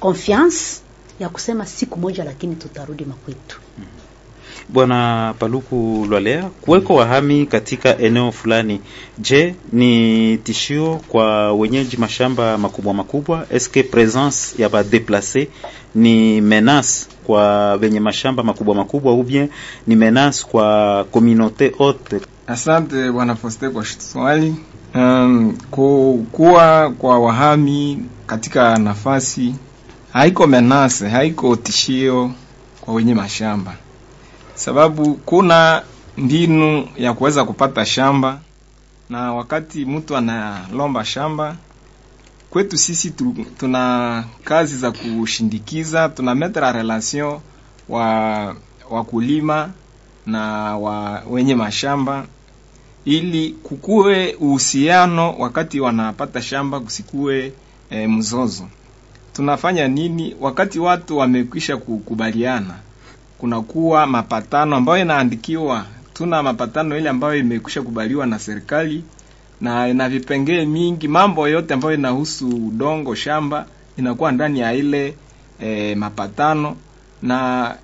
[0.00, 0.80] confiance
[1.20, 3.60] ya kusema siku moja, lakini tutarudi makwetu.
[4.68, 8.80] Bwana Paluku Lwalea, kuweko wahami katika eneo fulani,
[9.18, 13.46] je, ni tishio kwa wenyeji mashamba makubwa makubwa?
[13.50, 15.48] Eske presence ya badeplase
[15.94, 19.48] ni menace kwa wenye mashamba makubwa makubwa, ou bien
[19.86, 22.20] ni menace kwa communauté ote?
[22.46, 24.54] Asante bwana Foste kwa swali.
[24.94, 29.54] Um, ku- kuwa kwa wahami katika nafasi
[30.12, 32.30] haiko menase, haiko tishio
[32.80, 33.76] kwa wenye mashamba,
[34.58, 35.82] sababu kuna
[36.16, 38.40] mbinu ya kuweza kupata shamba,
[39.10, 41.56] na wakati mtu analomba shamba
[42.50, 47.40] kwetu sisi tu, tuna kazi za kushindikiza, tuna metra relation
[47.88, 48.56] wa
[48.90, 49.70] wakulima
[50.26, 50.42] na
[50.76, 52.26] wa wenye mashamba
[53.04, 57.52] ili kukuwe uhusiano wakati wanapata shamba, kusikuwe
[57.90, 58.68] e, mzozo.
[59.32, 62.74] Tunafanya nini wakati watu wamekwisha kukubaliana?
[63.38, 65.86] Kunakuwa mapatano ambayo inaandikiwa.
[66.14, 69.04] Tuna mapatano ile ambayo imekwisha kubaliwa na serikali
[69.60, 71.08] na ina vipengee mingi.
[71.08, 75.14] Mambo yote ambayo inahusu udongo, shamba inakuwa ndani ya ile
[75.60, 76.76] e, mapatano,
[77.22, 77.74] na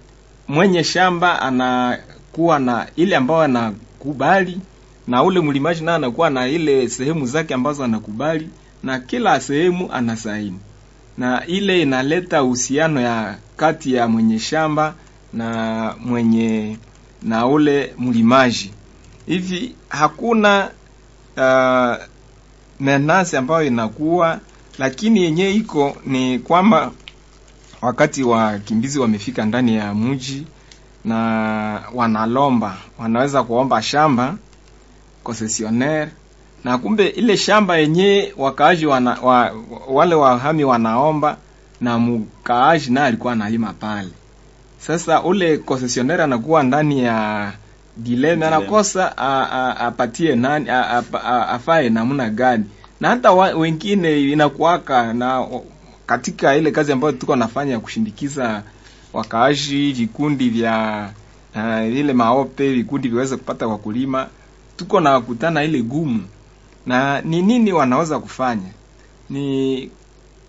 [0.49, 4.61] mwenye shamba anakuwa na ile ambayo anakubali
[5.07, 8.49] na ule mlimaji naye anakuwa na ile sehemu zake ambazo anakubali,
[8.83, 10.59] na kila sehemu anasaini,
[11.19, 14.95] na ile inaleta uhusiano ya kati ya mwenye shamba
[15.35, 16.79] na mwenye
[17.23, 18.73] na ule mlimaji.
[19.27, 20.71] Hivi hakuna
[21.37, 22.05] uh,
[22.81, 24.41] menasi ambayo inakuwa,
[24.79, 26.91] lakini yenye iko ni kwamba
[27.83, 30.47] wakati wakimbizi wamefika ndani ya mji
[31.05, 31.17] na
[31.95, 34.37] wanalomba, wanaweza kuomba shamba
[35.25, 36.11] concessionnaire
[36.65, 39.53] na kumbe ile shamba yenye wakaaji wana, wa,
[39.89, 41.37] wale wahami wanaomba
[41.81, 44.09] na mkaaji naye alikuwa analima pale.
[44.87, 47.53] Sasa ule concessionaire anakuwa ndani ya
[47.97, 48.47] Dilema.
[48.47, 52.65] anakosa a- a- apatie nani a- a- a- afae namna gani.
[53.01, 55.47] Na hata wengine inakuwaka na
[56.07, 58.63] katika ile kazi ambayo tuko nafanya ya kushindikiza
[59.13, 61.09] wakaaji vikundi vya
[61.57, 64.27] uh, ile maope vikundi viweze kupata wakulima
[64.77, 66.23] tuko na kukutana ile gumu.
[66.87, 68.69] Na ni nini wanaweza kufanya?
[69.31, 69.91] Ni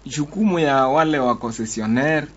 [0.06, 2.28] jukumu ya wale wa concessionaire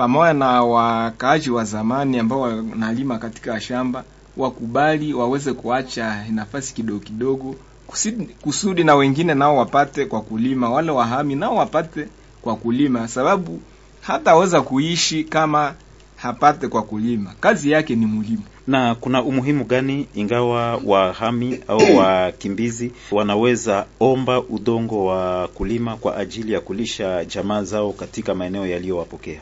[0.00, 4.04] pamoja na wakaaji wa zamani ambao wanalima katika shamba
[4.36, 7.54] wakubali waweze kuacha nafasi kidogo kidogo
[7.86, 12.06] kusudi, kusudi na wengine nao wapate kwa kulima, wale wahami nao wapate
[12.42, 13.60] kwa kulima, sababu
[14.00, 15.74] hata hataweza kuishi kama
[16.16, 17.32] hapate kwa kulima.
[17.40, 18.42] Kazi yake ni muhimu.
[18.66, 26.52] na kuna umuhimu gani ingawa wahami au wakimbizi wanaweza omba udongo wa kulima kwa ajili
[26.52, 29.40] ya kulisha jamaa zao katika maeneo yaliyowapokea?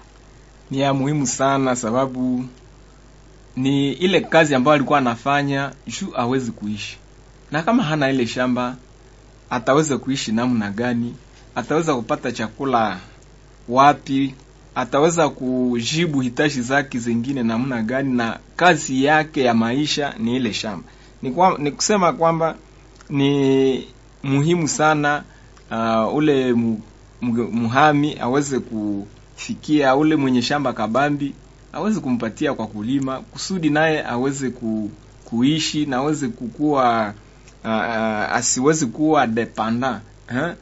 [0.70, 2.44] Ni ya muhimu sana, sababu
[3.56, 6.98] ni ile kazi ambayo alikuwa anafanya juu awezi kuishi,
[7.50, 8.76] na kama hana ile shamba
[9.50, 11.14] ataweza kuishi namna gani?
[11.54, 12.98] Ataweza kupata chakula
[13.68, 14.34] wapi?
[14.74, 18.12] Ataweza kujibu hitaji zake zingine namna gani?
[18.16, 20.88] Na kazi yake ya maisha ni ile shamba.
[21.22, 22.54] Ni, kwa, ni kusema kwamba
[23.10, 23.88] ni
[24.22, 25.22] muhimu sana
[25.70, 26.80] uh, ule mu,
[27.20, 28.58] mu, muhami aweze
[29.38, 31.34] kufikia ule mwenye shamba kabambi
[31.72, 34.90] aweze kumpatia kwa kulima kusudi naye aweze ku,
[35.24, 37.14] kuishi na aweze kukua
[37.64, 37.70] uh,
[38.36, 40.02] asiwezi kuwa dependant
[40.36, 40.54] eh?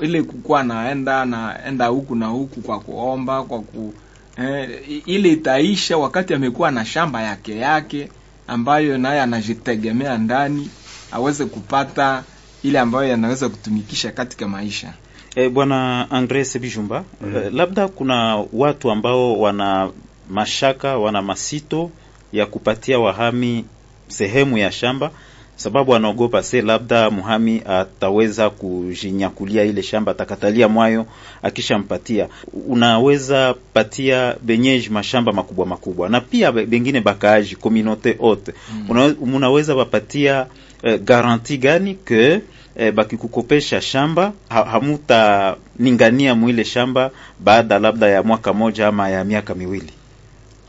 [0.00, 3.94] ile kukuwa naenda naenda huku na huku kwa kuomba kwa ku
[4.38, 8.08] eh, ile itaisha wakati amekuwa na shamba yake yake
[8.46, 10.70] ambayo naye anajitegemea ndani
[11.12, 12.24] aweze kupata
[12.62, 14.92] ile ambayo yanaweza kutumikisha katika maisha.
[15.38, 17.56] E, Bwana Andres Sebijumba, mm -hmm.
[17.56, 19.90] labda kuna watu ambao wana
[20.30, 21.90] mashaka wana masito
[22.32, 23.64] ya kupatia wahami
[24.08, 25.10] sehemu ya shamba
[25.56, 31.06] sababu anaogopa se labda muhami ataweza kujinyakulia ile shamba, atakatalia mwayo
[31.42, 32.28] akishampatia.
[32.68, 38.52] Unaweza patia benyeji mashamba makubwa makubwa, na pia bengine bakaaji communauté ote
[38.90, 39.14] mm.
[39.34, 40.46] Unaweza wapatia
[40.82, 42.40] eh, garanti gani ke
[42.78, 47.10] eh, bakikukopesha shamba ha, hamuta ningania mwile shamba
[47.40, 49.92] baada labda ya mwaka moja ama ya miaka miwili?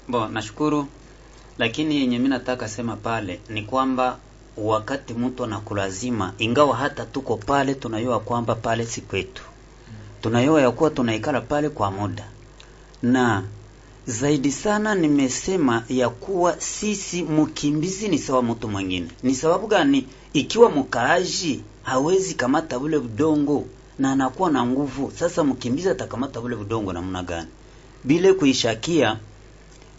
[0.07, 0.87] Bo, nashukuru,
[1.57, 4.17] lakini yenye mimi nataka sema pale ni kwamba
[4.57, 9.43] wakati mtu anakulazima, ingawa hata tuko pale, tunayua kwamba pale si kwetu,
[10.21, 12.23] tunayua ya kuwa tunaikala pale kwa muda,
[13.03, 13.43] na
[14.07, 19.07] zaidi sana nimesema ya kuwa sisi mkimbizi ni sawa mtu mwingine.
[19.23, 20.07] Ni sababu gani?
[20.33, 23.65] Ikiwa mkaaji hawezi kamata ule udongo
[23.99, 27.47] na anakuwa na nguvu, sasa mkimbizi atakamata ule udongo namna gani?
[28.03, 29.17] Bile kuishakia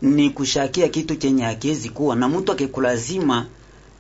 [0.03, 3.47] ni kushakia kitu chenye hakiwezi kuwa na mtu akikulazima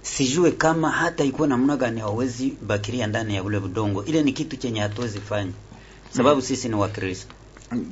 [0.02, 4.04] sijue kama hata ikuwa namna gani hawezi bakiria ndani ya ule udongo.
[4.04, 5.52] Ile ni kitu chenye hatuwezi fanya
[6.10, 6.42] sababu mm.
[6.46, 7.34] sisi ni Wakristo.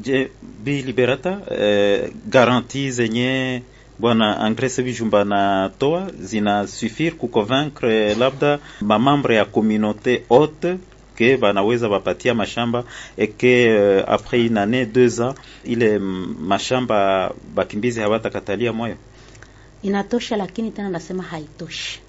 [0.00, 0.30] Je,
[0.64, 3.62] Bi Liberata, eh, garanti zenye
[3.98, 10.78] bwana Andres Bijumba natoa zina suffire kuconvaincre labda mamambre ya communauté haute
[11.16, 12.84] ke banaweza bapatia mashamba
[13.16, 15.34] eke uh, après une année deux ans
[15.64, 18.96] ile mashamba bakimbizi hawatakatalia moyo.
[19.82, 22.00] Inatosha, lakini tena nasema haitoshi,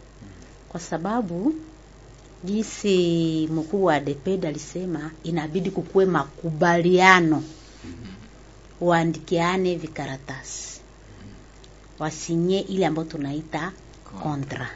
[0.69, 1.54] kwa sababu
[2.43, 7.43] jinsi mkuu wa DPD alisema inabidi kukuwe makubaliano,
[8.82, 10.69] waandikiane vikaratasi,
[12.00, 13.72] wasinye ile ambayo tunaita
[14.24, 14.70] kontra.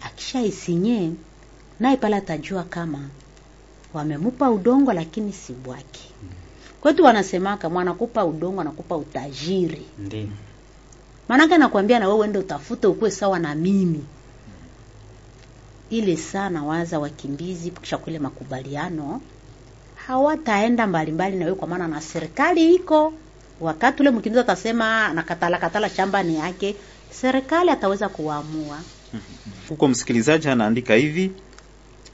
[0.00, 1.12] Akisha isinye
[1.80, 2.98] naye pale atajua kama
[3.94, 6.10] wamemupa udongo, lakini si bwake.
[6.80, 10.28] Kwetu wanasemaka mwanakupa udongo anakupa utajiri, Ndiyo.
[11.28, 14.04] maanake nakwambia na wewe uende utafute ukuwe sawa na mimi
[15.90, 19.20] ile sana waza wakimbizi kisha kule makubaliano
[20.06, 23.12] hawataenda mbalimbali na wewe, kwa maana na serikali iko
[23.62, 26.76] wakati ule mkimbizi atasema nakatala katala shamba ni yake,
[27.10, 28.78] serikali ataweza kuamua.
[29.68, 31.30] Huko msikilizaji anaandika hivi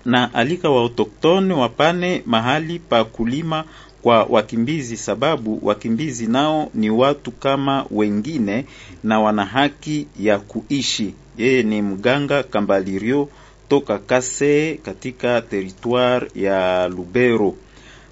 [0.04, 3.64] na alika wa autoktone wapane mahali pa kulima
[4.02, 8.64] kwa wakimbizi, sababu wakimbizi nao ni watu kama wengine
[9.04, 11.14] na wana haki ya kuishi.
[11.38, 13.28] Yeye ni mganga Kambalirio
[13.68, 17.54] toka Kase katika teritoire ya Lubero.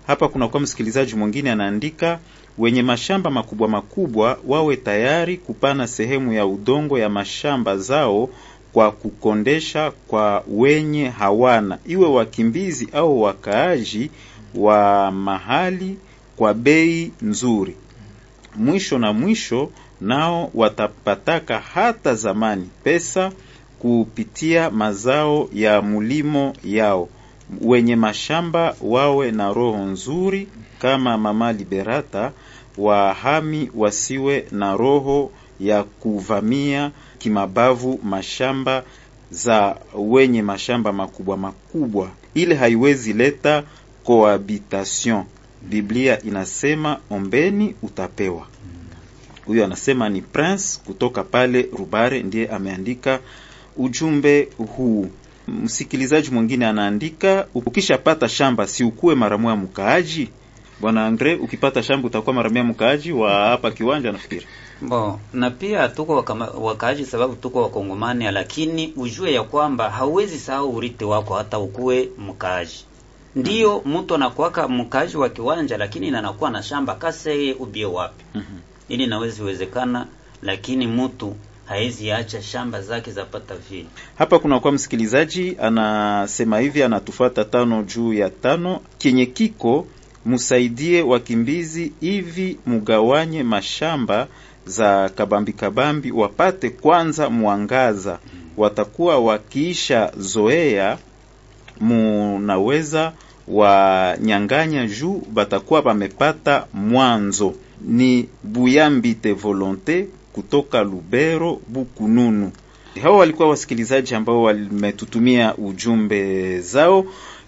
[0.07, 2.19] Hapa kuna kwa msikilizaji mwingine anaandika,
[2.59, 8.29] wenye mashamba makubwa makubwa wawe tayari kupana sehemu ya udongo ya mashamba zao
[8.73, 14.11] kwa kukondesha kwa wenye hawana, iwe wakimbizi au wakaaji
[14.55, 15.99] wa mahali
[16.37, 17.77] kwa bei nzuri.
[18.57, 23.33] Mwisho na mwisho nao watapataka hata zamani pesa
[23.79, 27.09] kupitia mazao ya mulimo yao.
[27.61, 30.49] Wenye mashamba wawe na roho nzuri
[30.79, 32.33] kama Mama Liberata,
[32.79, 38.83] wahami wasiwe na roho ya kuvamia kimabavu mashamba
[39.31, 42.11] za wenye mashamba makubwa makubwa.
[42.35, 43.63] Ile haiwezi leta
[44.05, 45.25] cohabitation.
[45.63, 48.47] Biblia inasema ombeni utapewa.
[49.47, 53.21] Huyo anasema ni Prince kutoka pale Rubare, ndiye ameandika
[53.77, 55.07] ujumbe huu.
[55.49, 60.29] Msikilizaji mwingine anaandika, ukishapata shamba si ukuwe mara moja mkaaji.
[60.81, 64.47] Bwana Andre, ukipata shamba utakuwa mara mia mkaaji wa hapa kiwanja, nafikiri
[64.81, 70.77] Bo, na pia tuko wakama, wakaaji sababu tuko wakongomani, lakini ujue ya kwamba hauwezi sahau
[70.77, 72.85] urithi wako hata ukuwe mkaaji.
[73.37, 78.25] Ndiyo mtu anakuwaka mkaaji wa kiwanja, lakini anakuwa na shamba kase ubie wapi?
[78.89, 80.07] Ili nawezi wezekana,
[80.43, 83.87] lakini mtu hawezi acha shamba zake zapata vile.
[84.19, 89.87] Hapa kuna kwa msikilizaji anasema hivi, anatufata tano juu ya tano, kenye kiko
[90.27, 94.27] musaidie wakimbizi hivi, mugawanye mashamba
[94.67, 98.19] za kabambi kabambi, wapate kwanza mwangaza,
[98.57, 100.99] watakuwa wakiisha zoea,
[101.81, 103.13] munaweza
[103.49, 107.55] wanyanganya juu batakuwa bamepata mwanzo.
[107.81, 112.53] Ni Buyambite Volonte kutoka Lubero Bukununu.
[113.03, 117.05] Hao walikuwa wasikilizaji ambao wametutumia ujumbe zao.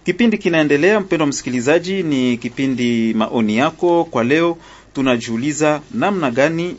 [0.09, 4.05] Kipindi kinaendelea, mpendwa msikilizaji, ni kipindi maoni yako.
[4.05, 4.57] Kwa leo
[4.95, 6.77] tunajiuliza namna gani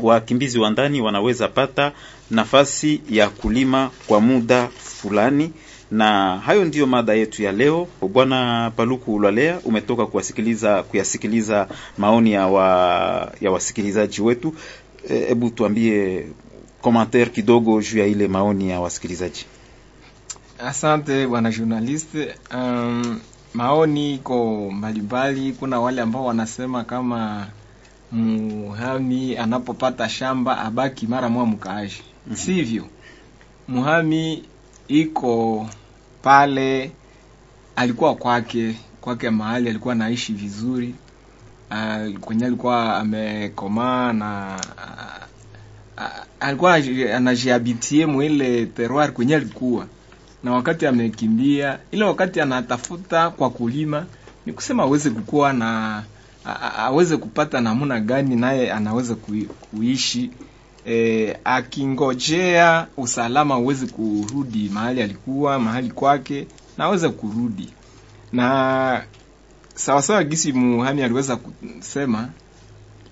[0.00, 1.92] wakimbizi wa ndani wanaweza pata
[2.30, 5.52] nafasi ya kulima kwa muda fulani,
[5.90, 7.88] na hayo ndiyo mada yetu ya leo.
[8.12, 14.54] Bwana Paluku Ulalea, umetoka kuwasikiliza kuyasikiliza maoni ya, wa, ya wasikilizaji wetu.
[15.08, 16.26] Hebu e, tuambie
[16.82, 19.46] commentaire kidogo juu ya ile maoni ya wasikilizaji.
[20.58, 22.08] Asante bwana journalist.
[22.54, 23.20] Um,
[23.54, 25.52] maoni iko mbalimbali.
[25.52, 27.46] Kuna wale ambao wanasema kama
[28.12, 32.02] muhami anapopata shamba abaki mara moja mkaaji.
[32.26, 32.36] mm -hmm.
[32.36, 32.84] Sivyo,
[33.68, 34.44] muhami
[34.88, 35.66] iko
[36.22, 36.92] pale,
[37.76, 40.94] alikuwa kwake kwake mahali alikuwa naishi vizuri,
[41.70, 46.74] uh, kwenye alikuwa amekomaa na uh, uh, alikuwa
[47.16, 49.86] anajiabitie mwile terroir kwenye alikuwa
[50.44, 54.06] na wakati amekimbia ile wakati anatafuta kwa kulima,
[54.46, 56.02] ni kusema aweze kukua na
[56.78, 59.14] aweze kupata namna gani naye anaweza
[59.70, 60.30] kuishi.
[60.86, 66.46] E, akingojea usalama uweze kurudi mahali alikuwa mahali kwake
[66.78, 67.68] na aweze kurudi.
[68.32, 69.02] Na
[69.74, 72.28] sawasawa gisi muhami aliweza kusema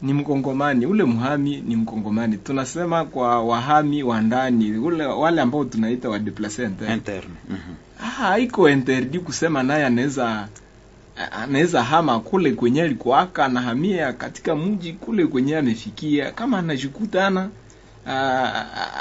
[0.02, 6.08] ni mkongomani ule mhami ni mkongomani tunasema kwa wahami wa ndani ule wale ambao tunaita
[6.08, 7.34] wa deplace interne.
[7.50, 8.24] Mm -hmm.
[8.32, 10.48] ah iko interdi kusema naye anaweza
[11.32, 17.48] anaweza hama kule kwenye alikuwaka anahamia katika mji kule kwenye amefikia kama anajikutana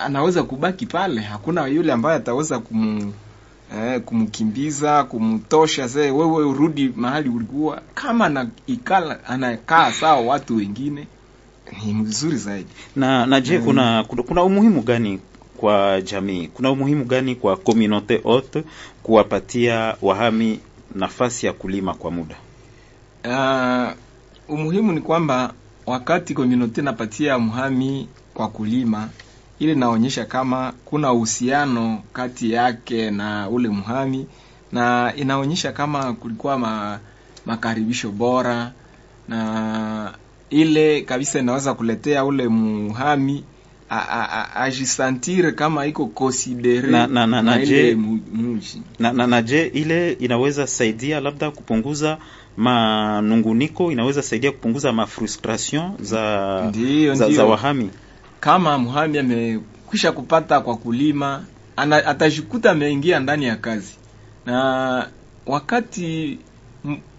[0.04, 3.14] anaweza kubaki pale hakuna yule ambaye ataweza kumu
[3.74, 7.82] eh, kumkimbiza kumtosha zee wewe urudi mahali ulikuwa.
[7.94, 11.08] Kama na ikala anakaa sawa watu wengine
[11.86, 12.70] ni mzuri zaidi.
[12.96, 15.20] Na na je, kuna, kuna kuna umuhimu gani
[15.58, 16.48] kwa jamii?
[16.48, 18.64] Kuna umuhimu gani kwa communauté haute
[19.04, 20.60] kuwapatia wahami
[20.96, 22.36] nafasi ya kulima kwa muda?
[23.26, 23.94] Uh,
[24.56, 25.54] umuhimu ni kwamba
[25.86, 29.10] wakati communauté napatia mhami kwa kulima
[29.60, 34.28] ili naonyesha kama kuna uhusiano kati yake na ule mhami
[34.72, 37.00] na inaonyesha kama kulikuwa ma,
[37.46, 38.72] makaribisho bora
[39.28, 40.14] na
[40.50, 43.44] ile kabisa inaweza kuletea ule muhami
[44.56, 47.98] ajisantire kama iko konsidere na, na, na, na, ile
[49.00, 52.18] na, na, na je ile inaweza saidia labda kupunguza
[52.58, 57.38] manunguniko inaweza saidia kupunguza mafrustration za, Ndiyo, za, ndiyo.
[57.38, 57.90] za wahami
[58.46, 61.44] kama muhami amekwisha kupata kwa kulima
[61.76, 63.96] ana, atajikuta ameingia ndani ya kazi.
[64.46, 65.08] Na
[65.46, 66.40] wakati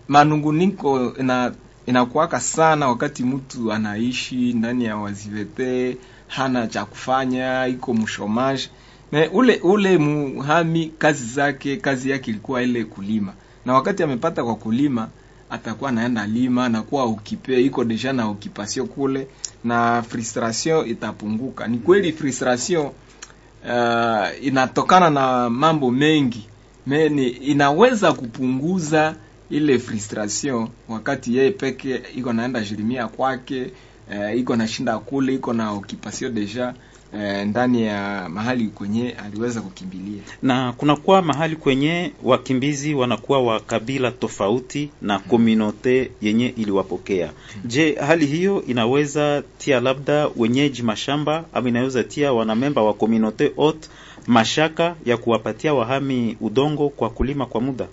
[0.08, 1.52] manunguniko ina
[1.86, 5.96] inakuwaka sana wakati mtu anaishi ndani ya wazivete
[6.28, 8.70] hana cha kufanya iko mshomaji
[9.12, 13.32] na ule ule muhami kazi zake kazi yake ilikuwa ile kulima.
[13.64, 15.08] Na wakati amepata kwa kulima
[15.56, 19.28] atakuwa anaenda lima nakuwa okipe iko deja na okipasio kule
[19.64, 21.66] na frustration itapunguka.
[21.66, 26.46] Ni kweli frustration uh, inatokana na mambo mengi
[26.86, 29.14] meni inaweza kupunguza
[29.50, 33.72] ile frustration wakati yeye peke iko naenda jirimia kwake
[34.10, 36.74] uh, iko na shinda kule, iko na okipasio deja
[37.22, 40.22] eh, ndani ya mahali kwenye aliweza kukimbilia.
[40.42, 47.30] na kunakuwa mahali kwenye wakimbizi wanakuwa wa kabila tofauti na kominote yenye iliwapokea.
[47.64, 53.88] Je, hali hiyo inaweza tia labda wenyeji mashamba ama inaweza tia wanamemba wa kominote ot
[54.26, 57.86] mashaka ya kuwapatia wahami udongo kwa kulima kwa muda?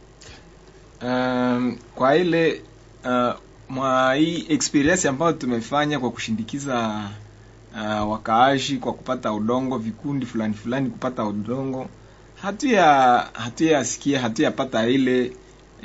[1.01, 2.61] Um, kwa ile
[3.05, 3.34] uh,
[3.69, 7.09] mwa hii experience ambayo tumefanya kwa kushindikiza
[7.76, 11.88] uh, wakaaji kwa kupata udongo, vikundi fulani fulani kupata udongo,
[12.41, 15.32] hatuya hatuyasikia hatuyapata ile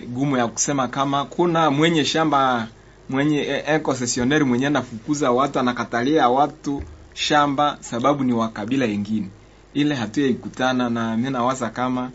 [0.09, 2.69] gumu ya kusema kama kuna mwenye shamba
[3.09, 6.83] mwenye eh, mwenye anafukuza watu anakatalia watu
[7.15, 9.29] shamba sababu ni wakabila yengine,
[9.75, 12.11] ile hatuyaikutana na mimi nawaza kama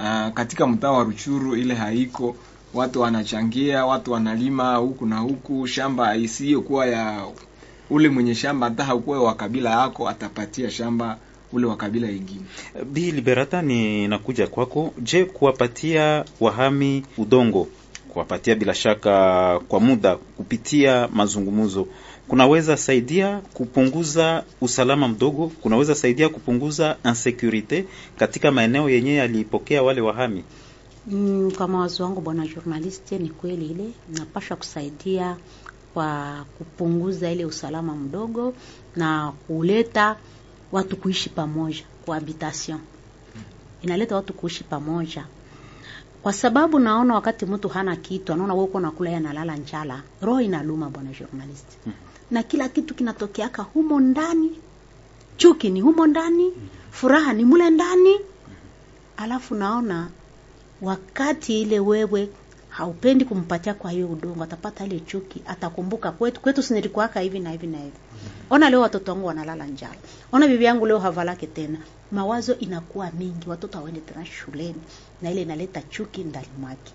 [0.00, 2.36] uh, katika mtaa wa Ruchuru ile haiko
[2.74, 7.24] watu wanachangia, watu wanalima huku na huku, shamba isiyokuwa ya
[7.90, 11.18] ule mwenye shamba, hata hakuwe wa kabila yako atapatia shamba
[11.52, 12.42] ule wa kabila ingine.
[12.92, 14.94] Bi Liberata, ni nakuja kwako.
[14.98, 17.68] Je, kuwapatia wahami udongo,
[18.08, 21.88] kuwapatia bila shaka kwa muda kupitia mazungumzo
[22.28, 27.84] kunaweza saidia kupunguza usalama mdogo, kunaweza saidia kupunguza insecurite
[28.18, 30.44] katika maeneo yenye yalipokea wale wahami?
[31.06, 33.84] Mm, kwa mawazo wangu bwana journaliste, ni kweli ile
[34.18, 35.36] napasha kusaidia
[35.96, 38.54] kwa kupunguza ile usalama mdogo
[38.96, 40.16] na kuleta
[40.72, 42.78] watu kuishi pamoja, cohabitation
[43.82, 45.24] inaleta watu kuishi pamoja,
[46.22, 50.40] kwa sababu naona wakati mtu hana kitu, anaona wewe uko nakula, yeye analala njala, roho
[50.40, 51.66] inaluma bwana journalist,
[52.30, 54.50] na kila kitu kinatokeaka humo ndani,
[55.36, 56.52] chuki ni humo ndani,
[56.90, 58.16] furaha ni mule ndani,
[59.16, 60.08] alafu naona
[60.82, 62.28] wakati ile wewe
[62.76, 67.66] haupendi kumpatia kwa hiyo udongo, atapata ile chuki, atakumbuka kwetu kwetu sinilikuwaka hivi na hivi
[67.66, 67.96] na hivi.
[68.50, 69.94] Ona leo watoto wangu wanalala njala,
[70.32, 71.78] ona bibi yangu leo havalake tena.
[72.12, 74.80] Mawazo inakuwa mingi, watoto hawaende tena shuleni,
[75.22, 76.92] na ile inaleta chuki ndani mwake.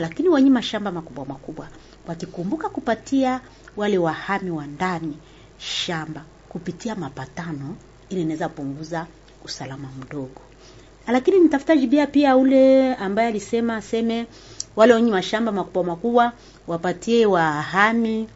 [0.00, 1.68] Lakini wenye mashamba makubwa makubwa
[2.06, 3.40] wakikumbuka kupatia
[3.76, 5.16] wale wahami wa ndani
[5.58, 7.76] shamba kupitia mapatano,
[8.08, 9.06] ili inaweza punguza
[9.44, 10.40] usalama mdogo
[11.06, 14.26] lakini nitafuta jibia pia ule ambaye alisema aseme
[14.76, 16.32] wale wenye mashamba makubwa makubwa
[16.66, 18.28] wapatie wahami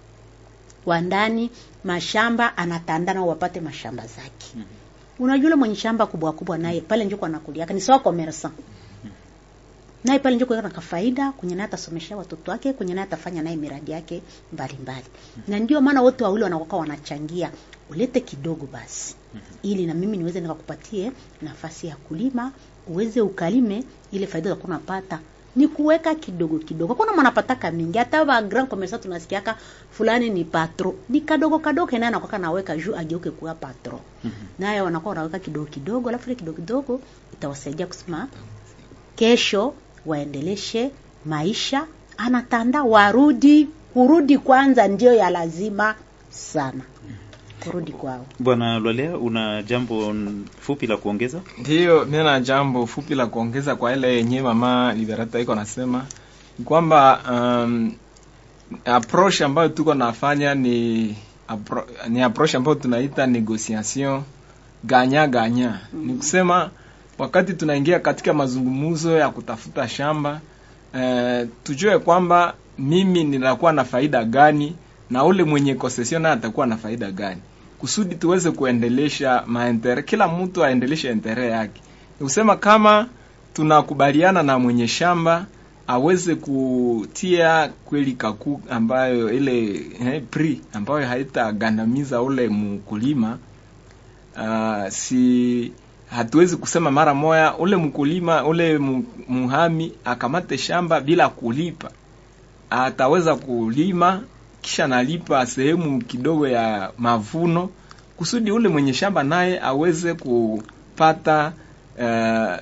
[0.86, 1.50] wa ndani
[1.84, 4.46] mashamba, anatandana wapate mashamba zake.
[4.54, 5.22] mm -hmm.
[5.24, 8.52] Unajua yule mwenye shamba kubwa kubwa naye pale njoko anakuliaka ni sawa commerçant
[10.04, 13.90] naye pale njoko yana kafaida kwenye naye atasomesha watoto wake, kwenye naye atafanya naye miradi
[13.92, 14.22] yake
[14.52, 15.04] mbalimbali.
[15.36, 15.50] mm -hmm.
[15.50, 17.50] Na ndio maana wote wawili wanakuwa wanachangia,
[17.90, 19.70] ulete kidogo basi mm -hmm.
[19.70, 21.12] ili na mimi niweze nikakupatie
[21.42, 22.52] nafasi ya kulima
[22.88, 25.20] uweze ukalime, ile faida za kunapata
[25.56, 26.94] ni kuweka kidogo kidogo.
[26.94, 29.56] Kuna mwanapataka mingi, hata ba grand commerçant tunasikiaka
[29.90, 34.62] fulani ni patro, ni kadogo kadogo, naye anakuwa naweka juu ageuke kuwa patro mm -hmm.
[34.62, 37.00] naye wanakuwa wanaweka kidogo kidogo, alafu ile kidogo kidogo
[37.32, 38.28] itawasaidia kusema
[39.16, 39.74] kesho
[40.06, 40.90] waendeleshe
[41.24, 41.86] maisha,
[42.16, 43.68] anatanda warudi.
[43.92, 45.94] Kurudi kwanza ndio ya lazima
[46.30, 46.80] sana,
[47.66, 48.26] kurudi kwao.
[48.38, 50.14] Bwana Lwalea, una jambo
[50.60, 51.40] fupi la kuongeza?
[51.58, 56.04] Ndiyo, mimi na jambo fupi la kuongeza kwa ile yenyewe mama Liberata iko nasema
[56.58, 57.92] ni kwamba um,
[58.84, 61.16] approach ambayo tuko nafanya ni
[61.48, 64.22] apro, ni approach ambayo tunaita negotiation
[64.84, 65.80] ganya ganya.
[65.92, 66.06] mm -hmm.
[66.06, 66.70] Ni kusema
[67.18, 70.40] wakati tunaingia katika mazungumzo ya kutafuta shamba
[70.94, 74.76] eh, tujue kwamba mimi ninakuwa na faida gani
[75.10, 77.40] na ule mwenye concession naye atakuwa na faida gani,
[77.78, 81.80] kusudi tuweze kuendelesha maentere, kila mtu aendeleshe entere yake.
[82.20, 83.08] Nikusema kama
[83.54, 85.46] tunakubaliana na mwenye shamba
[85.86, 93.38] aweze kutia kweli kaku ambayo ile eh, pri ambayo haitagandamiza ule mkulima
[94.36, 95.72] uh, si
[96.10, 98.78] hatuwezi kusema mara moya ule mkulima ule
[99.28, 101.90] muhami akamate shamba bila kulipa.
[102.70, 104.22] Ataweza kulima
[104.66, 107.70] kisha nalipa sehemu kidogo ya mavuno,
[108.16, 111.52] kusudi ule mwenye shamba naye aweze kupata
[111.98, 112.54] uh,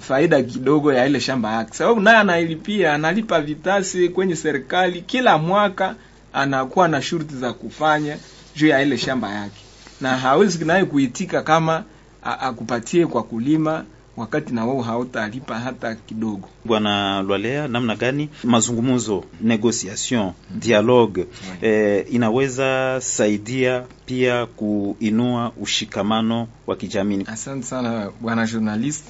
[0.00, 5.94] faida kidogo ya ile shamba yake, sababu naye anailipia, analipa vitasi kwenye serikali kila mwaka,
[6.32, 8.16] anakuwa na shurti za kufanya
[8.56, 9.60] juu ya ile shamba yake,
[10.00, 11.84] na hawezi naye kuitika kama
[12.22, 13.84] akupatie kwa kulima
[14.18, 16.48] wakati na wao hautalipa hata kidogo.
[16.64, 21.26] Bwana Lwalea, namna gani mazungumzo, negotiation, dialogue
[21.62, 27.24] eh, inaweza saidia pia kuinua ushikamano wa kijamii?
[27.26, 29.04] Asante sana bwana journalist,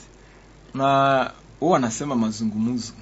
[0.75, 0.85] na
[1.61, 2.93] wao wanasema mazungumzo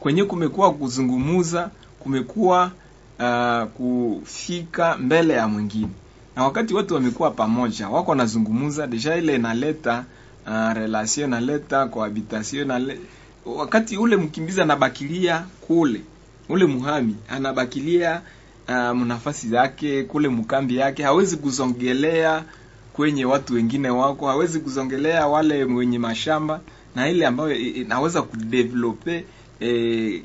[0.00, 1.70] kwenye kumekuwa kuzungumuza,
[2.00, 2.70] kumekuwa
[3.18, 5.88] uh, kufika mbele ya mwingine,
[6.36, 10.04] na wakati watu wamekuwa pamoja, wako wanazungumza, deja ile inaleta
[10.46, 12.98] uh, relation na leta cohabitation le...
[13.46, 16.00] wakati ule mkimbizi anabakilia kule,
[16.48, 18.22] ule muhami anabakilia
[18.68, 22.44] uh, mnafasi zake kule mkambi yake, hawezi kuzongelea
[22.92, 26.60] kwenye watu wengine wako, hawezi kuzongelea wale wenye mashamba
[26.94, 29.24] na ile ambayo inaweza kudevelope
[29.60, 30.22] eh,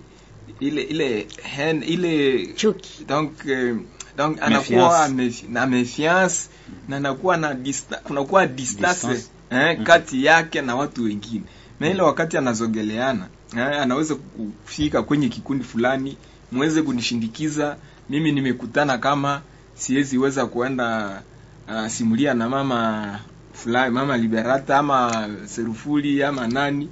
[0.59, 3.03] ile ile hen, ile chuki.
[3.07, 3.76] Donc eh,
[4.18, 5.09] donc anakuwa
[5.49, 6.49] na mefiance
[6.89, 9.07] na anakuwa na dista, kunakuwa distance.
[9.07, 9.30] Distance.
[9.50, 11.43] Eh, kati yake na watu wengine.
[11.80, 13.28] Na ile wakati anazogeleana
[13.58, 16.18] eh, anaweza kufika kwenye kikundi fulani,
[16.52, 17.78] mweze kunishindikiza
[18.10, 19.41] mimi, nimekutana kama
[19.76, 21.22] siwezi weza kuenda
[21.68, 23.20] uh, simulia na mama
[23.54, 26.89] fulani, mama Liberata ama Serufuli ama nani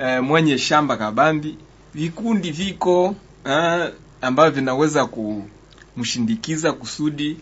[0.00, 1.56] eh, mwenye shamba kabambi,
[1.94, 3.14] vikundi viko
[3.44, 5.06] eh, ambavyo vinaweza
[5.94, 7.36] kumshindikiza kusudi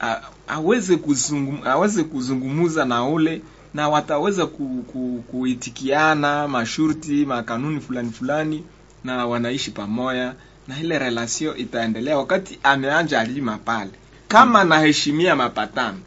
[0.00, 3.42] a- aweze kuzungum, aweze kuzungumuza na ule
[3.78, 8.64] na wataweza ku, ku, kuitikiana mashurti makanuni fulani fulani
[9.04, 10.34] na wanaishi pamoja
[10.68, 13.90] na ile relation itaendelea wakati ameanja alima pale.
[14.28, 15.98] Kama naheshimia mapatano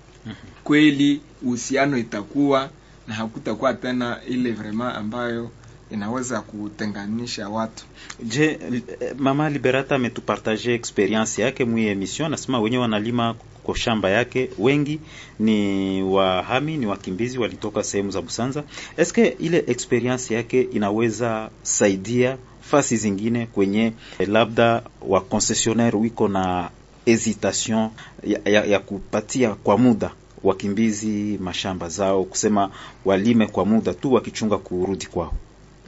[0.64, 2.70] kweli uhusiano itakuwa
[3.08, 5.52] na hakutakuwa tena ile vrema ambayo
[5.92, 7.86] inaweza kutenganisha watu.
[8.24, 8.60] Je,
[9.00, 15.00] eh, mama Liberata ametupartage experience yake mwi emission, nasema wenye wanalima kwa shamba yake, wengi
[15.40, 18.64] ni wahami, ni wakimbizi walitoka sehemu za Busanza.
[18.98, 26.70] Eske ile experience yake inaweza saidia fasi zingine kwenye eh, labda wa concessionnaire wiko na
[27.06, 27.90] hesitation
[28.24, 30.12] ya, ya, ya kupatia kwa muda
[30.44, 32.70] wakimbizi mashamba zao, kusema
[33.06, 35.34] walime kwa muda tu wakichunga kurudi kwao.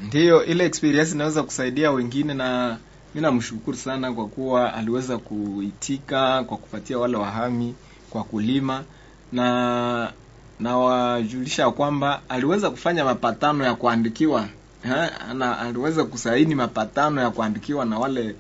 [0.08, 2.78] ndiyo ile experience inaweza kusaidia wengine na
[3.16, 7.76] mi namshukuru sana kwa kuwa aliweza kuitika kwa kupatia wale wahami
[8.10, 8.84] kwa kulima.
[9.32, 10.12] Na
[10.60, 14.48] nawajulisha kwamba aliweza kufanya mapatano ya kuandikiwa
[14.84, 15.12] ha?
[15.34, 18.36] na aliweza kusaini mapatano ya kuandikiwa na wale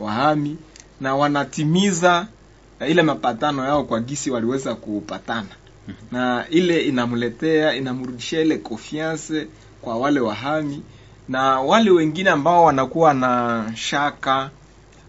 [0.00, 0.56] wahami
[1.00, 2.26] na wanatimiza
[2.88, 5.48] ile mapatano yao kwa gisi waliweza kupatana.
[6.12, 9.46] Na ile inamletea inamrudishia ile confiance
[9.82, 10.82] kwa wale wahami
[11.28, 14.50] na wale wengine ambao wanakuwa na shaka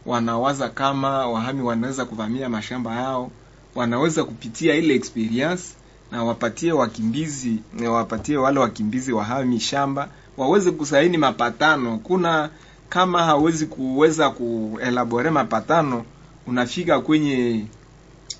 [0.05, 3.31] wanawaza kama wahami wanaweza kuvamia mashamba yao
[3.75, 5.63] wanaweza kupitia ile experience
[6.11, 10.07] na wapatie wakimbizi na wapatie wale wakimbizi wahami shamba
[10.37, 11.97] waweze kusaini mapatano.
[12.03, 12.49] Kuna
[12.89, 16.05] kama hawezi kuweza kuelabore mapatano
[16.47, 17.65] unafika kwenye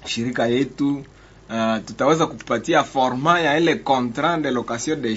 [0.05, 1.03] shirika yetu
[1.49, 5.15] uh, tutaweza kupatia forma ya ile contrat de location de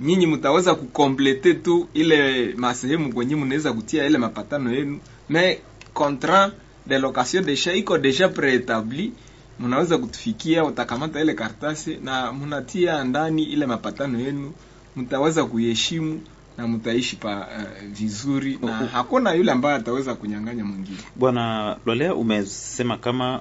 [0.00, 4.98] nyinyi mtaweza kukomplete tu ile masehemu kwenye mnaweza kutia ile mapatano yenu.
[5.28, 5.58] Me
[5.94, 6.52] contrat
[6.86, 9.12] de location de champs iko deja preetabli
[9.60, 14.52] mnaweza kutufikia utakamata ile kartasi na mnatia ndani ile mapatano yenu.
[14.96, 16.20] Mtaweza kuiheshimu
[16.58, 20.98] na mtaishi pa uh, vizuri na hakuna yule ambaye ataweza kunyang'anya mwingine.
[21.16, 23.40] Bwana Lolea, umesema kama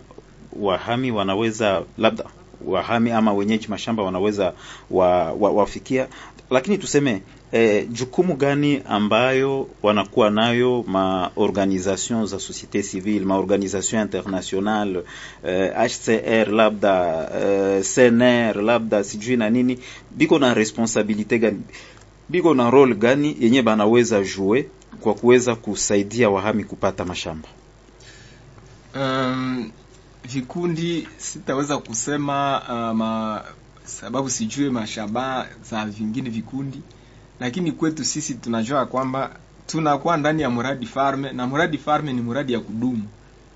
[0.60, 2.24] wahami wanaweza labda
[2.66, 4.53] wahami ama wenyeji mashamba wanaweza
[4.91, 6.08] wa, wa, wafikia,
[6.49, 7.21] lakini tuseme
[7.51, 15.03] eh, jukumu gani ambayo wanakuwa nayo ma organisation za societe civile ma organisation internationale
[15.43, 19.79] eh, HCR labda eh, CNR labda sijui na nini,
[20.11, 21.61] biko na responsabilité gani
[22.29, 24.69] biko na role gani yenye banaweza jue
[25.01, 27.47] kwa kuweza kusaidia wahami kupata mashamba?
[28.95, 29.71] um,
[30.23, 33.43] vikundi sitaweza kusema uh, ma,
[33.88, 36.81] sababu sijue mashabaha za vingine vikundi
[37.39, 39.35] lakini kwetu sisi tunajua kwamba
[39.67, 43.03] tunakuwa ndani ya mradi farme na mradi farme ni mradi ya kudumu.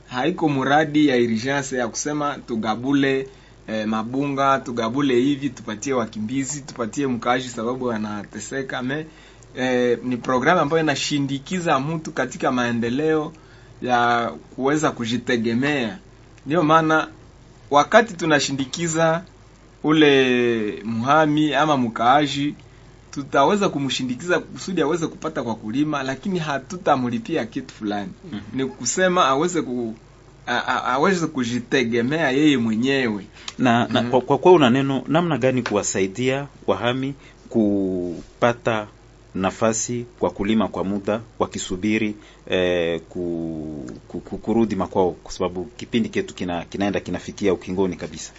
[0.07, 3.27] Haiko mradi ya urgence ya kusema tugabule
[3.67, 9.05] eh, mabunga tugabule hivi tupatie wakimbizi tupatie mkaaji sababu anateseka me
[9.55, 13.33] eh, ni programu ambayo inashindikiza mtu katika maendeleo
[13.81, 15.97] ya kuweza kujitegemea.
[16.45, 17.07] Ndio maana
[17.71, 19.23] wakati tunashindikiza
[19.83, 22.55] ule muhami ama mkaaji
[23.11, 28.59] tutaweza kumshindikiza kusudi aweze kupata kwa kulima lakini hatutamlipia kitu fulani mm-hmm.
[28.59, 29.95] ni kusema aweze ku
[30.85, 33.25] aweze kujitegemea yeye mwenyewe
[33.57, 34.21] na, na Mhm.
[34.21, 37.13] kwa, kwa una neno namna gani kuwasaidia wahami
[37.49, 38.87] kupata
[39.35, 42.15] nafasi kwa kulima kwa muda wakisubiri
[42.49, 48.31] eh, ku, ku, ku, kurudi makwao, kwa sababu kipindi ketu kina, kinaenda kinafikia ukingoni kabisa.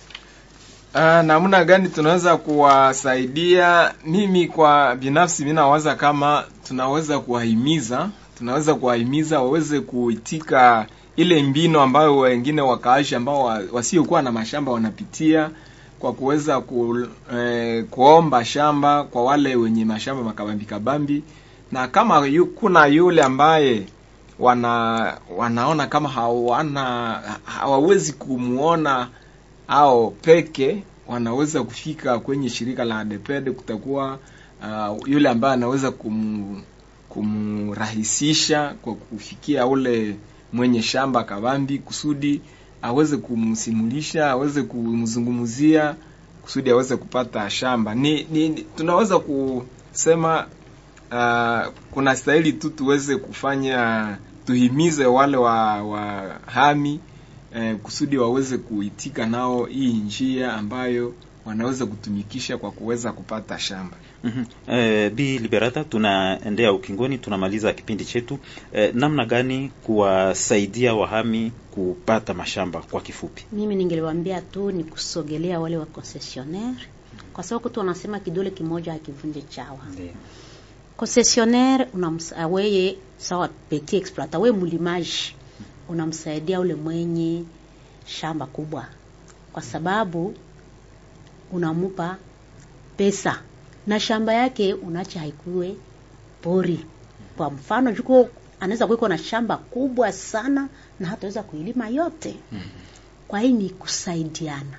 [0.94, 3.94] Ah, namna gani tunaweza kuwasaidia?
[4.06, 10.86] Mimi kwa binafsi mimi nawaza kama tunaweza kuwahimiza, tunaweza kuwahimiza waweze kuitika
[11.16, 15.50] ile mbinu ambayo wengine wakaashi ambao wasiokuwa na mashamba wanapitia
[15.98, 21.22] kwa kuweza ku, eh, kuomba shamba kwa wale wenye mashamba makabambi kabambi,
[21.72, 23.82] na kama yu, kuna yule ambaye
[24.38, 29.08] wana wanaona kama hawana hawawezi kumuona
[29.68, 33.50] au peke wanaweza kufika kwenye shirika la ADEPED.
[33.50, 34.18] Kutakuwa
[34.62, 36.62] uh, yule ambaye anaweza kum,
[37.08, 40.16] kumrahisisha kwa kufikia ule
[40.52, 42.40] mwenye shamba kabambi kusudi
[42.82, 45.94] aweze kumsimulisha, aweze kumzungumzia
[46.42, 47.94] kusudi aweze kupata shamba.
[47.94, 50.46] Ni, ni tunaweza kusema
[51.12, 57.00] uh, kuna stahili tu tuweze kufanya tuhimize wale wa wahami
[57.54, 63.96] eh, kusudi waweze kuitika nao hii njia ambayo wanaweza kutumikisha kwa kuweza kupata shamba.
[64.24, 64.30] mm
[64.68, 64.74] -hmm.
[64.74, 68.38] Eh, Bi Liberata, tunaendea ukingoni, tunamaliza kipindi chetu.
[68.72, 73.44] Eh, namna gani kuwasaidia wahami kupata mashamba kwa kifupi?
[73.52, 76.86] Mimi ningeliwaambia tu ni kusogelea wale wa concessionnaire,
[77.32, 79.78] kwa sababu tu wanasema kidole kimoja hakivunje chawa.
[80.96, 85.34] Concessionnaire unamsa weye sawa petit exploiter, we mlimaji
[85.92, 87.44] unamsaidia ule mwenye
[88.06, 88.86] shamba kubwa,
[89.52, 90.34] kwa sababu
[91.52, 92.16] unamupa
[92.96, 93.38] pesa.
[93.86, 95.76] Na shamba yake unacha haikuwe
[96.42, 96.86] pori.
[97.36, 98.28] Kwa mfano, juko
[98.60, 100.68] anaweza kuiko na shamba kubwa sana
[101.00, 102.36] na hataweza kuilima yote.
[103.28, 104.78] Kwa hii ni kusaidiana,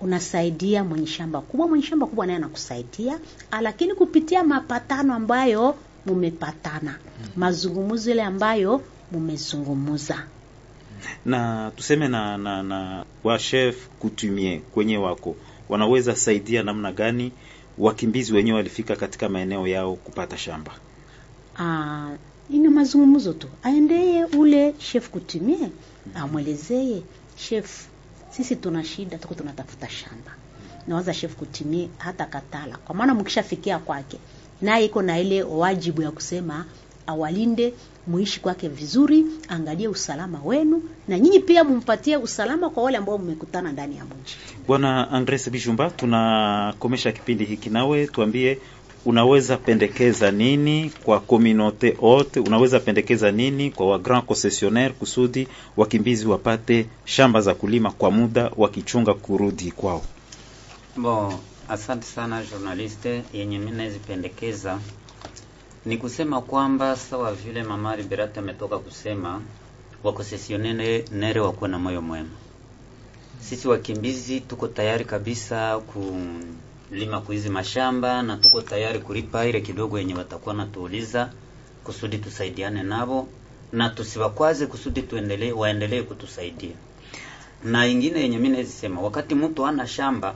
[0.00, 3.18] unasaidia mwenye shamba kubwa, mwenye shamba kubwa naye anakusaidia,
[3.60, 5.74] lakini kupitia mapatano ambayo
[6.06, 6.98] mumepatana,
[7.36, 8.80] mazungumzo ile ambayo
[9.12, 10.24] mumezungumuza.
[11.24, 15.36] na tuseme na na, na wa chef coutumier kwenye wako
[15.68, 17.32] wanaweza saidia namna gani
[17.78, 20.72] wakimbizi wenyewe walifika katika maeneo yao kupata shamba?
[21.58, 22.10] Ah,
[22.50, 25.70] ina mazungumzo tu, aendee ule chef kutumie,
[26.14, 27.02] amwelezeye
[27.36, 27.86] chef,
[28.30, 30.32] sisi tuna shida, tuko tunatafuta shamba.
[30.86, 34.18] Nawaza chef kutumie hata katala, kwa maana mkishafikia kwake,
[34.62, 36.64] naye iko na ile wajibu ya kusema
[37.06, 37.74] awalinde,
[38.08, 43.72] muishi kwake vizuri, angalie usalama wenu, na nyinyi pia mumpatie usalama kwa wale ambao mmekutana
[43.72, 44.36] ndani ya mji.
[44.66, 48.58] Bwana Andres Bijumba, tunakomesha kipindi hiki, nawe tuambie
[49.04, 56.26] unaweza pendekeza nini kwa communauté haute, unaweza pendekeza nini kwa wa grand concessionnaire kusudi wakimbizi
[56.26, 60.02] wapate shamba za kulima kwa muda wakichunga kurudi kwao?
[60.96, 61.32] Bon,
[61.68, 63.22] asante sana journaliste.
[63.34, 64.78] Yenye mimi nazipendekeza
[65.86, 69.42] ni kusema kwamba sawa vile mama Liberata ametoka kusema,
[70.04, 72.28] wakosesionere wakuwe na moyo mwema.
[73.40, 80.14] Sisi wakimbizi tuko tayari kabisa kulima kuizi mashamba na tuko tayari kulipa ile kidogo yenye
[80.14, 81.30] watakuwa natuuliza
[81.84, 83.28] kusudi tusaidiane nabo
[83.72, 86.74] na tusiwakwaze kusudi tuendelee waendelee kutusaidia.
[87.64, 90.34] Na ingine yenye mimi naisema, wakati mtu ana shamba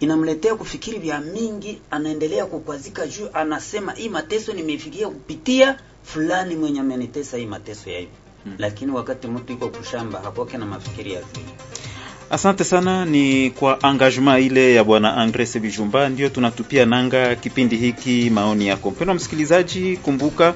[0.00, 7.36] inamletea kufikiri vya mingi, anaendelea kukwazika juu, anasema hii mateso nimefikia kupitia fulani mwenye amenitesa
[7.36, 8.10] hii mateso ya hivi
[8.44, 8.54] hmm.
[8.58, 11.46] Lakini wakati mtu iko kushamba hapoke na mafikiri ya vile.
[12.30, 18.30] Asante sana, ni kwa engagement ile ya bwana Andres Bijumba ndio tunatupia nanga kipindi hiki.
[18.30, 20.54] Maoni yako mpendwa msikilizaji, kumbuka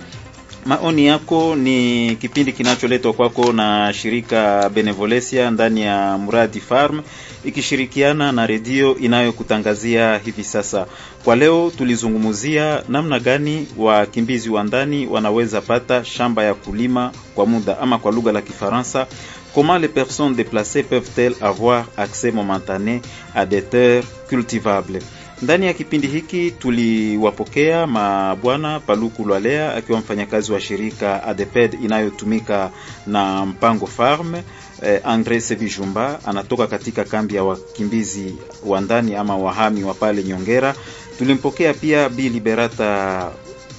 [0.67, 7.03] maoni yako ni kipindi kinacholetwa kwako na shirika benevolesia ndani ya mradi Farm
[7.45, 10.87] ikishirikiana na redio inayokutangazia hivi sasa.
[11.25, 17.79] Kwa leo tulizungumzia namna gani wakimbizi wa ndani wanaweza pata shamba ya kulima kwa muda,
[17.79, 19.07] ama kwa lugha la Kifaransa,
[19.55, 23.01] comment les personnes déplacées peuvent-elles avoir accès momentané
[23.35, 24.99] à des terres cultivables.
[25.43, 32.71] Ndani ya kipindi hiki tuliwapokea mabwana Paluku Lwalea akiwa mfanyakazi wa shirika ADEPED inayotumika
[33.07, 34.35] na mpango Farm.
[34.83, 38.35] Eh, Andre Sevijumba anatoka katika kambi ya wakimbizi
[38.67, 40.75] wa ndani ama wahami wa pale Nyongera.
[41.19, 43.31] Tulimpokea pia Bi Liberata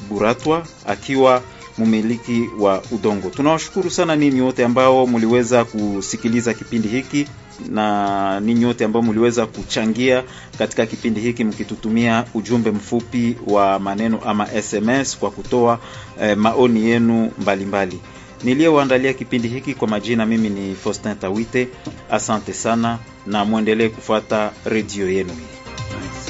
[0.09, 1.41] Buratwa akiwa
[1.77, 3.29] mumiliki wa udongo.
[3.29, 7.27] Tunawashukuru sana ninyi wote ambao mliweza kusikiliza kipindi hiki
[7.69, 10.23] na ni nyote ambao mliweza kuchangia
[10.57, 15.79] katika kipindi hiki mkitutumia ujumbe mfupi wa maneno ama SMS kwa kutoa
[16.21, 17.99] eh, maoni yenu mbalimbali.
[18.43, 21.67] Niliyoandalia kipindi hiki kwa majina, mimi ni Faustin Tawite.
[22.11, 22.97] Asante sana
[23.27, 26.20] na mwendelee kufuata redio yenu hii.